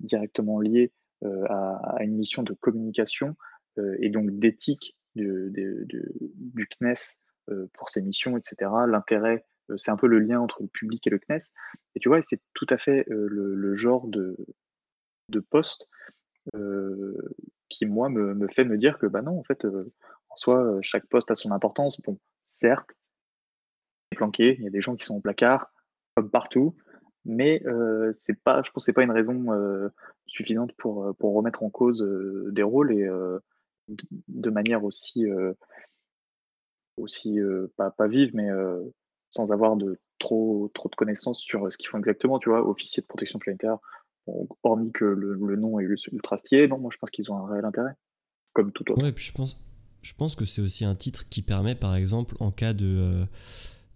[0.00, 0.92] directement lié
[1.24, 3.36] à, une mission de communication
[4.00, 7.18] et donc d'éthique du, du, CNES
[7.74, 8.70] pour ses missions, etc.
[8.88, 9.44] L'intérêt,
[9.76, 11.52] c'est un peu le lien entre le public et le CNES.
[11.94, 14.36] Et tu vois, c'est tout à fait le, genre de,
[15.32, 15.88] de poste
[17.68, 21.30] qui, moi, me, fait me dire que, bah non, en fait, en soi, chaque poste
[21.30, 22.00] a son importance.
[22.02, 22.94] Bon, certes,
[24.16, 25.72] planqué, il y a des gens qui sont au placard,
[26.14, 26.76] comme partout,
[27.24, 27.62] mais
[28.14, 29.46] c'est pas, je pense que c'est pas une raison
[30.26, 32.06] suffisante pour, remettre en cause
[32.50, 33.08] des rôles et
[34.28, 35.26] de, manière aussi,
[36.96, 37.38] aussi
[37.76, 38.48] pas, pas vive, mais
[39.30, 43.02] sans avoir de trop, trop de connaissances sur ce qu'ils font exactement, tu vois, officier
[43.02, 43.78] de protection planétaire,
[44.62, 47.64] hormis que le, nom est ultra stylé, non, moi je pense qu'ils ont un réel
[47.64, 47.94] intérêt,
[48.52, 49.02] comme tout autre.
[49.02, 49.60] Ouais, puis je pense,
[50.02, 53.26] je pense que c'est aussi un titre qui permet, par exemple, en cas de,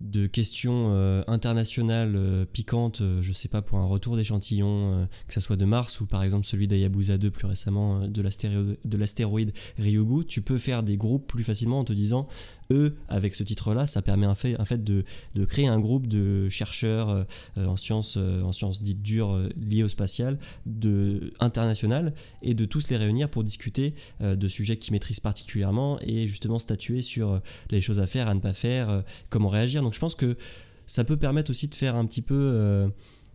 [0.00, 5.34] de questions euh, internationales euh, piquantes, euh, je sais pas, pour un retour d'échantillons, que
[5.34, 10.26] ce soit de Mars ou par exemple celui d'Ayabusa 2 plus récemment de l'astéroïde Ryugu,
[10.26, 12.28] tu peux faire des groupes plus facilement en te disant
[12.70, 15.04] eux, avec ce titre-là, ça permet en fait, fait de,
[15.46, 17.26] créer un groupe de chercheurs
[17.56, 22.96] en, sciences, en sciences dites dures liées au spatial, de, international, et de tous les
[22.96, 27.40] réunir pour discuter de sujets qu'ils maîtrisent particulièrement et justement statuer sur
[27.70, 29.82] les choses à faire, à ne pas faire, comment réagir.
[29.86, 30.36] Donc je pense que
[30.88, 32.88] ça peut permettre aussi de faire un petit peu euh,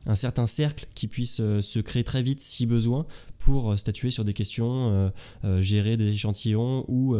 [0.05, 3.05] un certain cercle qui puisse euh, se créer très vite si besoin
[3.37, 5.11] pour euh, statuer sur des questions,
[5.61, 7.15] gérer des échantillons ou,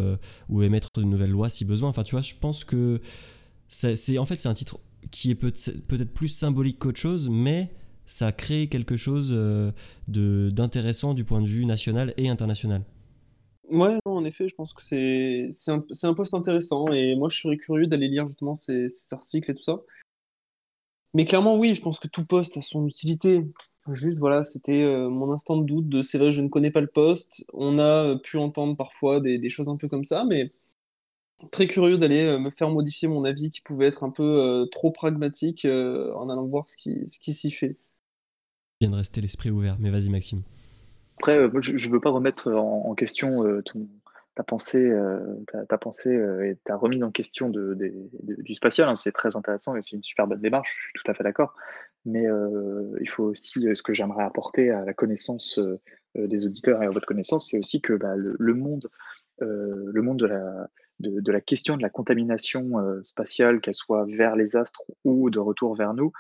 [0.62, 1.88] émettre de nouvelles lois si besoin.
[1.88, 3.02] Enfin, tu vois, je pense que
[3.70, 4.80] c'est en fait c'est un titre
[5.12, 7.74] qui est peut-être plus symbolique qu'autre chose, mais
[8.06, 9.34] ça crée quelque chose
[10.10, 12.84] d'intéressant du point de vue national et international.
[13.72, 17.58] Ouais, en effet, je pense que c'est un, un poste intéressant et moi je serais
[17.58, 19.80] curieux d'aller lire justement ces, articles et tout ça.
[21.14, 23.46] Mais clairement, oui, je pense que tout poste a son utilité.
[23.88, 26.88] Juste, voilà, c'était euh, mon instant de doute c'est vrai, je ne connais pas le
[26.88, 27.46] poste.
[27.54, 30.52] On a euh, pu entendre parfois des, choses un peu comme ça, mais
[31.52, 34.92] très curieux d'aller euh, me faire modifier mon avis qui pouvait être un peu trop
[34.92, 37.78] pragmatique en allant voir ce qui, ce qui s'y fait.
[38.82, 40.44] Bien de rester l'esprit ouvert, mais vas-y, Maxime.
[41.22, 43.62] Après, euh, je ne veux pas remettre en, question euh,
[44.34, 45.20] ta pensée, euh,
[45.70, 48.90] ta, pensée et ta remise en question du spatial.
[48.90, 48.96] Hein.
[48.96, 51.54] c'est très intéressant et c'est une super belle démarche, je suis tout à fait d'accord.
[52.06, 52.26] Mais
[53.00, 55.60] il faut aussi, ce que j'aimerais apporter à la connaissance
[56.16, 58.90] des auditeurs et à votre connaissance, c'est aussi que bah, le, monde,
[59.40, 62.72] le monde de la, question de la contamination
[63.04, 66.12] spatiale, qu'elle soit vers les astres ou de retour vers nous,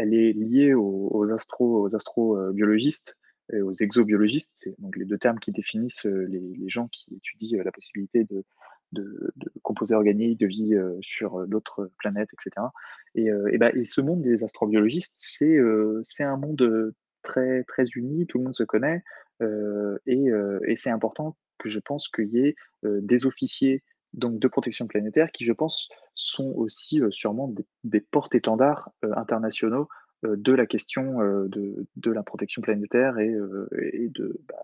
[0.00, 3.16] elle est liée aux astrobiologistes
[3.52, 8.44] aux exobiologistes, donc les deux termes qui définissent les, gens qui étudient la possibilité de,
[8.92, 9.32] de,
[9.62, 12.66] composés organiques, de vie sur d'autres planètes, etc.
[13.14, 16.92] Et, bah, et, ce monde des astrobiologistes, c'est un monde
[17.22, 19.02] très, très uni, tout le monde se connaît,
[19.40, 23.82] et, c'est important que je pense qu'il y ait des officiers
[24.12, 30.05] donc de protection planétaire qui, je pense, sont aussi sûrement des, des porte-étendards internationaux euh,
[30.22, 33.68] de la question euh, de, la protection planétaire et, euh,
[34.14, 34.62] de, bah,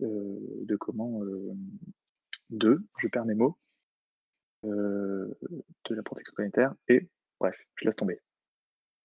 [0.00, 1.20] de comment
[2.50, 3.58] de, je perds mes mots,
[4.62, 5.34] de
[5.90, 7.08] la protection planétaire et
[7.38, 8.20] bref, je laisse tomber.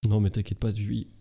[0.08, 0.70] Non, mais t'inquiète pas,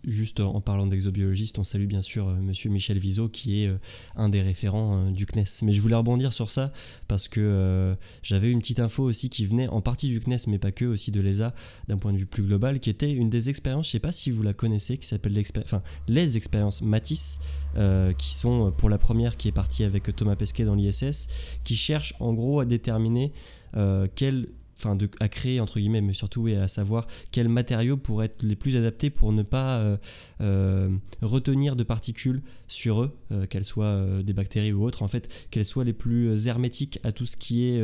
[0.05, 3.77] juste en parlant d'exobiologiste, on salue bien sûr euh, monsieur Michel Vizo qui est euh,
[4.15, 5.43] un des référents euh, du CNES.
[5.63, 6.71] Mais je voulais rebondir sur ça
[7.09, 10.71] parce que j'avais une petite info aussi qui venait en partie du CNES, mais pas
[10.71, 11.53] que, aussi de l'ESA
[11.89, 14.31] d'un point de vue plus global, qui était une des expériences, je sais pas si
[14.31, 15.33] vous la connaissez, qui s'appelle
[16.07, 17.41] les expériences Matisse,
[18.17, 21.27] qui sont pour la première qui est partie avec Thomas Pesquet dans l'ISS,
[21.65, 23.33] qui cherche en gros à déterminer
[24.15, 24.47] quel
[24.79, 28.75] enfin à créer entre guillemets, mais surtout à savoir quels matériaux pourraient être les plus
[28.77, 29.97] adaptés pour ne pas euh,
[30.41, 30.89] euh,
[31.21, 35.65] retenir de particules sur eux, euh, qu'elles soient des bactéries ou autres, en fait, qu'elles
[35.65, 37.81] soient les plus hermétiques à tout ce qui est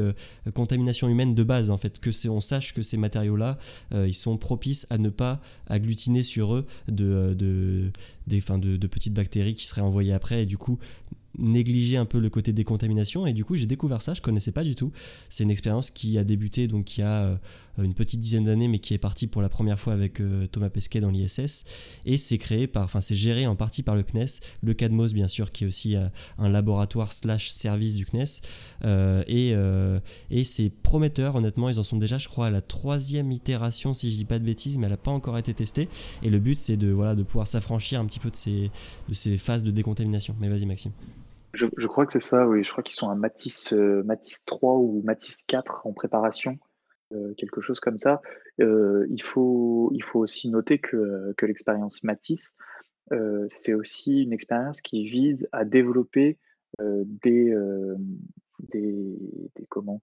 [0.54, 3.58] contamination humaine de base, en fait, que on sache que ces matériaux-là,
[3.94, 9.82] ils sont propices à ne pas agglutiner sur eux de, de petites bactéries qui seraient
[9.82, 10.44] envoyées après.
[10.44, 10.80] Et du coup
[11.38, 14.64] négliger un peu le côté décontamination et du coup j'ai découvert ça je connaissais pas
[14.64, 14.92] du tout
[15.30, 17.38] c'est une expérience qui a débuté donc il y a
[17.78, 20.22] une petite dizaine d'années, mais qui est parti pour la première fois avec
[20.52, 21.66] Thomas Pesquet dans l'ISS.
[22.06, 25.28] Et c'est créé par, enfin c'est géré en partie par le CNES, le CADMOS bien
[25.28, 25.96] sûr, qui est aussi
[26.38, 28.42] un laboratoire slash service du CNES.
[29.28, 29.54] et,
[30.32, 34.12] et c'est prometteur, honnêtement, ils en sont déjà, je crois, à la troisième itération, si
[34.12, 35.90] je dis pas de bêtises, mais elle n'a pas encore été testée.
[36.24, 38.72] Et le but, c'est de, voilà, de pouvoir s'affranchir un petit peu de ces,
[39.10, 40.36] de ces phases de décontamination.
[40.40, 40.92] Mais vas-y, Maxime.
[41.56, 42.64] Je, crois que c'est ça, oui.
[42.64, 46.60] Je crois qu'ils sont à Matisse, euh, Matisse 3 ou Matisse 4 en préparation,
[47.14, 48.22] euh, quelque chose comme ça.
[48.60, 52.56] Euh, il, faut, il faut aussi noter que, que l'expérience Matisse,
[53.48, 56.40] c'est aussi une expérience qui vise à développer
[56.80, 57.56] des,
[58.60, 59.18] des,
[59.56, 60.02] des, comment?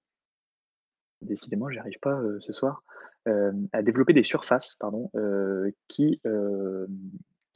[1.20, 2.84] Décidément, j'y pas ce soir.
[3.26, 5.10] à développer des surfaces, pardon,
[5.88, 6.20] qui,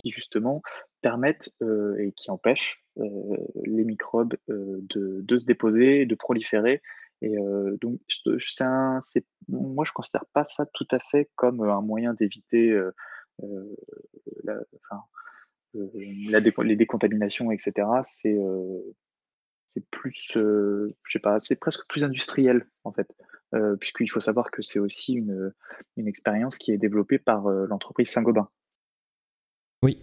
[0.07, 0.63] qui justement
[1.03, 1.51] permettent
[1.99, 6.81] et qui empêchent les microbes de, se déposer, de proliférer.
[7.23, 7.35] Et
[7.81, 7.99] donc,
[9.49, 12.79] moi, je ne considère pas ça tout à fait comme un moyen d'éviter
[14.45, 14.61] la,
[15.75, 17.89] les décontaminations, etc.
[18.03, 18.39] C'est
[19.69, 23.09] c'est plus, je sais pas, c'est presque plus industriel en fait,
[23.81, 25.53] puisqu'il faut savoir que c'est aussi une,
[25.97, 28.49] une expérience qui est développée par l'entreprise Saint-Gobain.
[29.87, 29.99] Oui,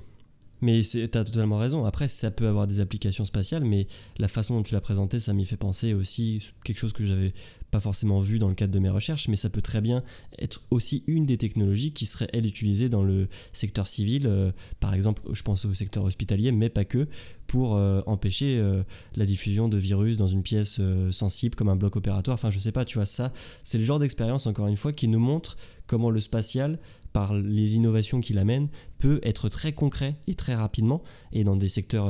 [0.62, 1.84] mais tu as totalement raison.
[1.84, 3.86] Après, ça peut avoir des applications spatiales, mais
[4.18, 7.34] la façon dont tu l'as présenté, ça m'y fait penser aussi quelque chose que j'avais
[7.70, 10.02] pas forcément vu dans le cadre de mes recherches, mais ça peut très bien
[10.40, 14.94] être aussi une des technologies qui serait, elle, utilisée dans le secteur civil, euh, par
[14.94, 17.10] exemple, je pense au secteur hospitalier, mais pas que,
[17.46, 18.84] pour euh, empêcher euh,
[19.18, 20.80] la diffusion de virus dans une pièce
[21.12, 22.36] sensible comme un bloc opératoire.
[22.36, 23.34] Enfin, je sais pas, tu vois, ça,
[23.66, 25.58] c'est le genre d'expérience, encore une fois, qui nous montre
[25.88, 26.80] comment le spatial
[27.14, 28.68] par les innovations qu'il amène,
[29.00, 32.06] peut être très concret et très rapidement, et dans des secteurs,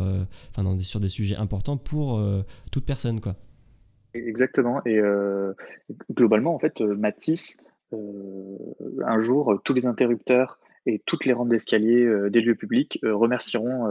[0.50, 2.24] enfin dans des, sur des sujets importants pour
[2.72, 3.20] toute personne.
[3.20, 3.36] Quoi.
[4.14, 4.82] Exactement.
[4.86, 5.54] Et euh,
[6.12, 7.58] globalement, en fait, euh, Matisse,
[7.94, 8.58] euh,
[9.06, 13.88] un jour, tous les interrupteurs et toutes les rampes d'escalier des lieux publics remercieront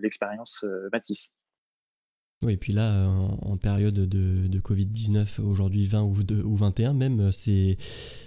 [0.00, 1.32] l'expérience Matisse.
[2.42, 3.08] Oui, et puis là,
[3.42, 6.14] en, période de, Covid-19, aujourd'hui 20 ou,
[6.44, 7.76] ou 21 même, c'est,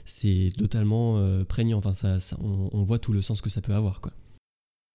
[0.05, 1.79] c'est totalement prégnant.
[1.79, 4.01] Enfin, ça, on, voit tout le sens que ça peut avoir.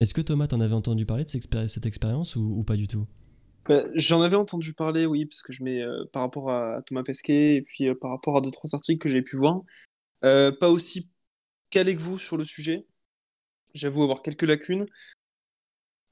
[0.01, 3.07] Est-ce que Thomas, t'en avais entendu parler de cette expérience ou pas du tout?
[3.69, 7.03] Bah, j'en avais entendu parler, oui, parce que je mets euh, par rapport à Thomas
[7.03, 9.61] Pesquet et puis euh, par rapport à d'autres articles que j'ai pu voir.
[10.25, 11.09] Euh, pas aussi
[11.71, 12.85] calé que vous sur le sujet.
[13.75, 14.87] J'avoue avoir quelques lacunes.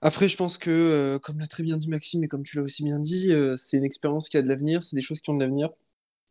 [0.00, 2.84] Après, je pense que, comme l'a très bien dit Maxime et comme tu l'as aussi
[2.84, 5.40] bien dit, c'est une expérience qui a de l'avenir, c'est des choses qui ont de
[5.40, 5.70] l'avenir.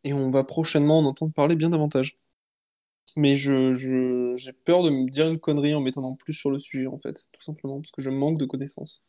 [0.04, 2.18] Et on va prochainement en entendre parler bien davantage.
[3.16, 3.72] Mais je,
[4.36, 7.28] j'ai peur de me dire une connerie en m'étendant plus sur le sujet, en fait,
[7.32, 9.04] tout simplement, parce que je manque de connaissances.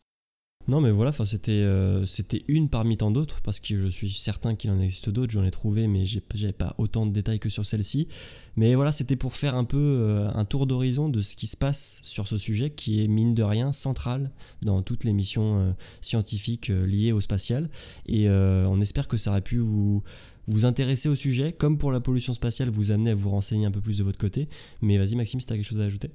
[0.69, 4.53] Non, mais voilà, c'était euh, c'était une parmi tant d'autres, parce que je suis certain
[4.53, 7.65] qu'il en existe d'autres, j'en ai trouvé, mais j'avais pas autant de détails que sur
[7.65, 8.07] celle-ci.
[8.55, 11.57] Mais voilà, c'était pour faire un peu euh, un tour d'horizon de ce qui se
[11.57, 14.29] passe sur ce sujet, qui est mine de rien central
[14.61, 17.71] dans toutes les missions euh, scientifiques liées au spatial.
[18.07, 20.03] Et on espère que ça aurait pu vous
[20.47, 23.71] vous intéresser au sujet, comme pour la pollution spatiale, vous amener à vous renseigner un
[23.71, 24.47] peu plus de votre côté.
[24.81, 26.11] Mais vas-y Maxime, si tu as quelque chose à ajouter.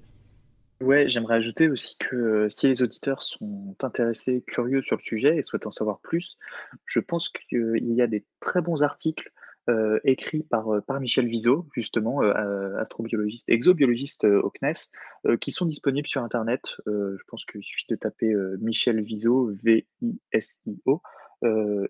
[0.85, 5.39] Ouais, j'aimerais ajouter aussi que euh, si les auditeurs sont intéressés, curieux sur le sujet
[5.39, 6.37] et souhaitent en savoir plus,
[6.85, 9.33] je pense qu'il y a des très bons articles
[9.71, 16.09] euh, écrits par, euh, par Michel Viseau, justement, astrobiologiste, exobiologiste au CNES, qui sont disponibles
[16.09, 16.63] sur Internet.
[16.87, 21.01] je pense qu'il suffit de taper Michel Viseau, V-I-S-I-O.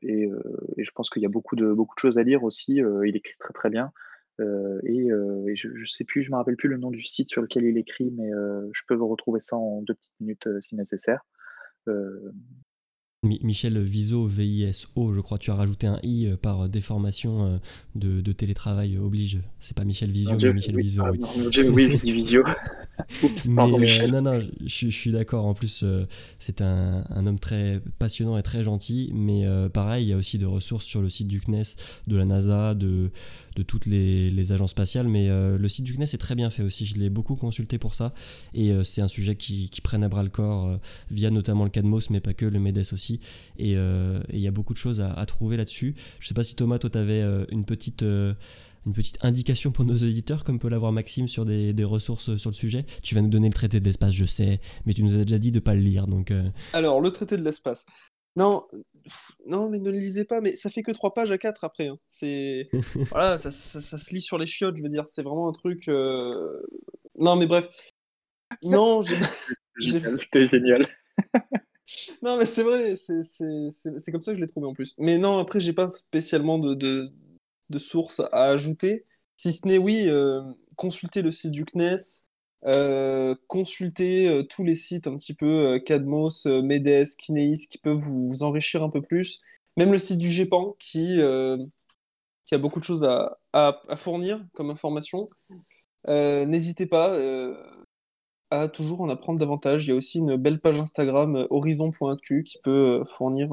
[0.03, 0.31] Et,
[0.79, 2.81] je pense qu'il y a beaucoup de, beaucoup de choses à lire aussi.
[3.05, 3.93] il écrit très très bien.
[4.41, 7.31] Euh, et, euh, je ne sais plus, je me rappelle plus le nom du site
[7.31, 10.49] sur lequel il écrit, mais euh, je peux vous retrouver ça en deux petites minutes
[10.61, 11.21] si nécessaire.
[13.23, 17.61] Michel Viso, V-I-S-O, je crois, tu as rajouté un I par déformation
[17.95, 19.41] de, télétravail oblige.
[19.61, 21.03] C'est pas Michel Visio, mais Michel Viso.
[21.05, 21.21] Ah, oui.
[21.39, 22.43] Mon Dieu, oui, Visio.
[23.01, 25.47] Euh, non, non, je, suis d'accord.
[25.47, 26.07] En plus, euh,
[26.39, 29.11] c'est un, homme très passionnant et très gentil.
[29.15, 31.77] Mais euh, pareil, il y a aussi des ressources sur le site du CNES,
[32.07, 33.11] de la NASA, de,
[33.57, 35.09] de toutes les, agences spatiales.
[35.09, 36.87] Mais le site du CNES est très bien fait aussi.
[36.87, 38.15] Je l'ai beaucoup consulté pour ça.
[38.55, 40.79] Et c'est un sujet qui, qui prenne à bras le corps
[41.11, 43.21] via notamment le CADMOS, mais pas que, le MEDES aussi.
[43.59, 45.95] Et il y a beaucoup de choses à, à trouver là-dessus.
[46.21, 48.05] Je sais pas si Thomas, toi, tu avais une petite
[48.87, 52.55] une petite indication pour nos auditeurs, comme peut l'avoir Maxime sur des, ressources sur le
[52.55, 52.87] sujet.
[53.03, 55.39] Tu vas nous donner le traité de l'espace, je sais, mais tu nous as déjà
[55.39, 56.07] dit de ne pas le lire.
[56.07, 56.49] Donc, euh.
[56.73, 57.87] Alors, le traité de l'espace.
[58.37, 58.67] Non,
[59.47, 61.87] non, mais ne le lisez pas, mais ça fait que trois pages à 4 après.
[61.87, 61.99] Hein.
[62.09, 62.69] C'est
[63.11, 65.05] voilà, ça, se lit sur les chiottes, je veux dire.
[65.09, 65.89] C'est vraiment un truc.
[65.89, 66.61] Euh,
[67.19, 67.69] non, mais bref.
[68.63, 69.03] Non,
[69.79, 70.87] c'était génial.
[72.23, 74.95] non, mais c'est vrai, c'est comme ça que je l'ai trouvé en plus.
[74.99, 77.13] Mais non, après, j'ai pas spécialement de, de
[77.79, 79.05] sources à ajouter.
[79.37, 80.09] Si ce n'est, oui,
[80.77, 82.23] consultez le site du CNES,
[83.47, 88.91] consultez tous les sites un petit peu Cadmos, Medes, Kineis qui peuvent vous, enrichir un
[88.91, 89.41] peu plus.
[89.77, 91.19] Même le site du GEPAN qui,
[92.45, 95.27] qui a beaucoup de choses à fournir comme information.
[96.07, 97.17] N'hésitez pas
[98.51, 99.87] à toujours en apprendre davantage.
[99.87, 103.49] Il y a aussi une belle page Instagram horizon.actu qui peut fournir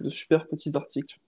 [0.00, 1.20] de super petits articles.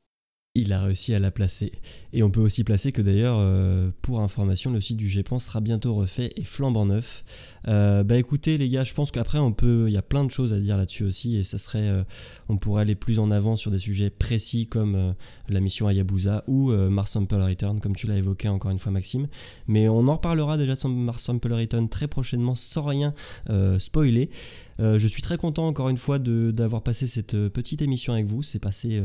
[0.55, 1.73] Il a réussi à la placer.
[2.13, 5.63] Et on peut aussi placer que d'ailleurs, euh, pour information, le site du GEPAN sera
[5.63, 7.25] bientôt refait et flambant neuf.
[7.69, 10.31] Euh, bah écoutez les gars, je pense qu'après on peut, il y a plein de
[10.31, 12.05] choses à dire là-dessus aussi et ça serait, euh,
[12.51, 15.15] on pourrait aller plus en avant sur des sujets précis comme
[15.49, 19.29] la mission Hayabusa ou Mars Sample Return, comme tu l'as évoqué encore une fois Maxime.
[19.69, 23.15] Mais on en reparlera déjà de Mars Sample Return très prochainement sans rien
[23.79, 24.29] spoiler.
[24.79, 28.43] je suis très content encore une fois d'avoir passé cette petite émission avec vous.
[28.43, 29.01] C'est passé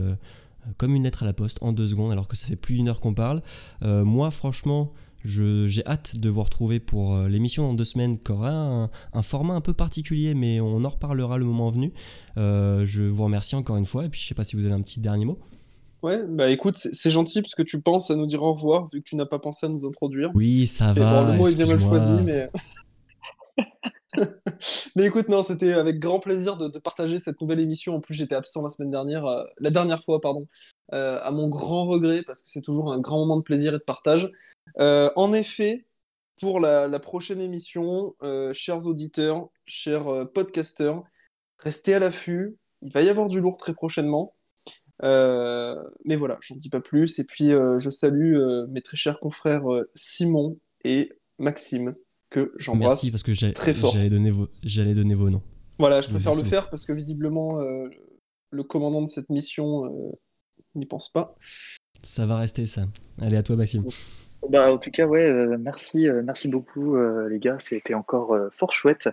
[0.77, 2.89] comme une lettre à la poste en deux secondes, alors que ça fait plus d'une
[2.89, 3.41] heure qu'on parle.
[3.83, 4.91] Euh, moi, franchement,
[5.25, 9.55] j'ai hâte de vous retrouver pour euh, l'émission dans deux semaines qui aura un, format
[9.55, 11.93] un peu particulier, mais on en reparlera le moment venu.
[12.37, 14.75] Euh, je vous remercie encore une fois, et puis je sais pas si vous avez
[14.75, 15.39] un petit dernier mot.
[16.03, 19.01] Ouais, bah écoute, c'est gentil parce que tu penses à nous dire au revoir vu
[19.01, 20.29] que tu n'as pas pensé à nous introduire.
[20.35, 21.31] Oui, ça va.
[21.31, 22.49] le mot est bien mal choisi, mais.
[24.95, 27.95] Mais écoute, non, c'était avec grand plaisir de, partager cette nouvelle émission.
[27.95, 30.47] En plus, j'étais absent la semaine dernière, euh, la dernière fois, pardon,
[30.93, 33.79] euh, à mon grand regret, parce que c'est toujours un grand moment de plaisir et
[33.79, 34.31] de partage.
[34.79, 35.85] Euh, en effet,
[36.39, 38.15] pour la, prochaine émission,
[38.53, 41.01] chers auditeurs, chers podcasters,
[41.59, 42.57] restez à l'affût.
[42.83, 44.35] Il va y avoir du lourd très prochainement.
[45.01, 47.17] mais voilà, j'en dis pas plus.
[47.17, 48.37] Et puis, je salue
[48.69, 49.65] mes très chers confrères
[49.95, 51.95] Simon et Maxime
[52.29, 55.43] que j'embrasse Merci parce que j'allais donner, vos, donner vos noms.
[55.79, 57.87] Voilà, je préfère le faire parce que visiblement, euh,
[58.51, 60.11] le commandant de cette mission euh,
[60.75, 61.35] n'y pense pas.
[62.03, 62.85] Ça va rester ça.
[63.21, 63.83] Allez, à toi, Maxime.
[64.49, 67.57] Bah, en tout cas, ouais, euh, merci, merci beaucoup, les gars.
[67.59, 69.09] C'était encore fort chouette,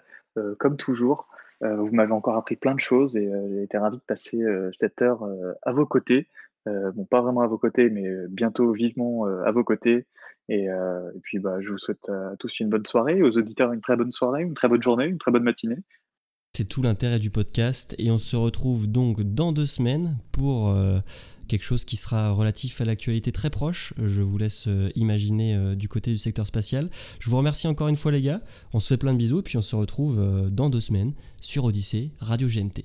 [0.58, 1.28] comme toujours.
[1.60, 4.38] vous m'avez encore appris plein de choses et j'ai été ravi de passer
[4.72, 5.26] cette heure
[5.62, 6.28] à vos côtés.
[6.66, 10.06] Bon, pas vraiment à vos côtés, mais bientôt vivement à vos côtés.
[10.50, 13.80] Euh, et, puis, bah, je vous souhaite à tous une bonne soirée, aux auditeurs une
[13.80, 15.78] très bonne soirée, une très bonne journée, une très bonne matinée.
[16.56, 21.00] C'est tout l'intérêt du podcast et on se retrouve donc dans deux semaines pour euh,
[21.48, 23.92] quelque chose qui sera relatif à l'actualité très proche.
[23.98, 26.90] Je vous laisse euh, imaginer du côté du secteur spatial.
[27.18, 28.40] Je vous remercie encore une fois les gars.
[28.72, 31.64] On se fait plein de bisous et puis on se retrouve dans deux semaines sur
[31.64, 32.84] Odyssée Radio GMT.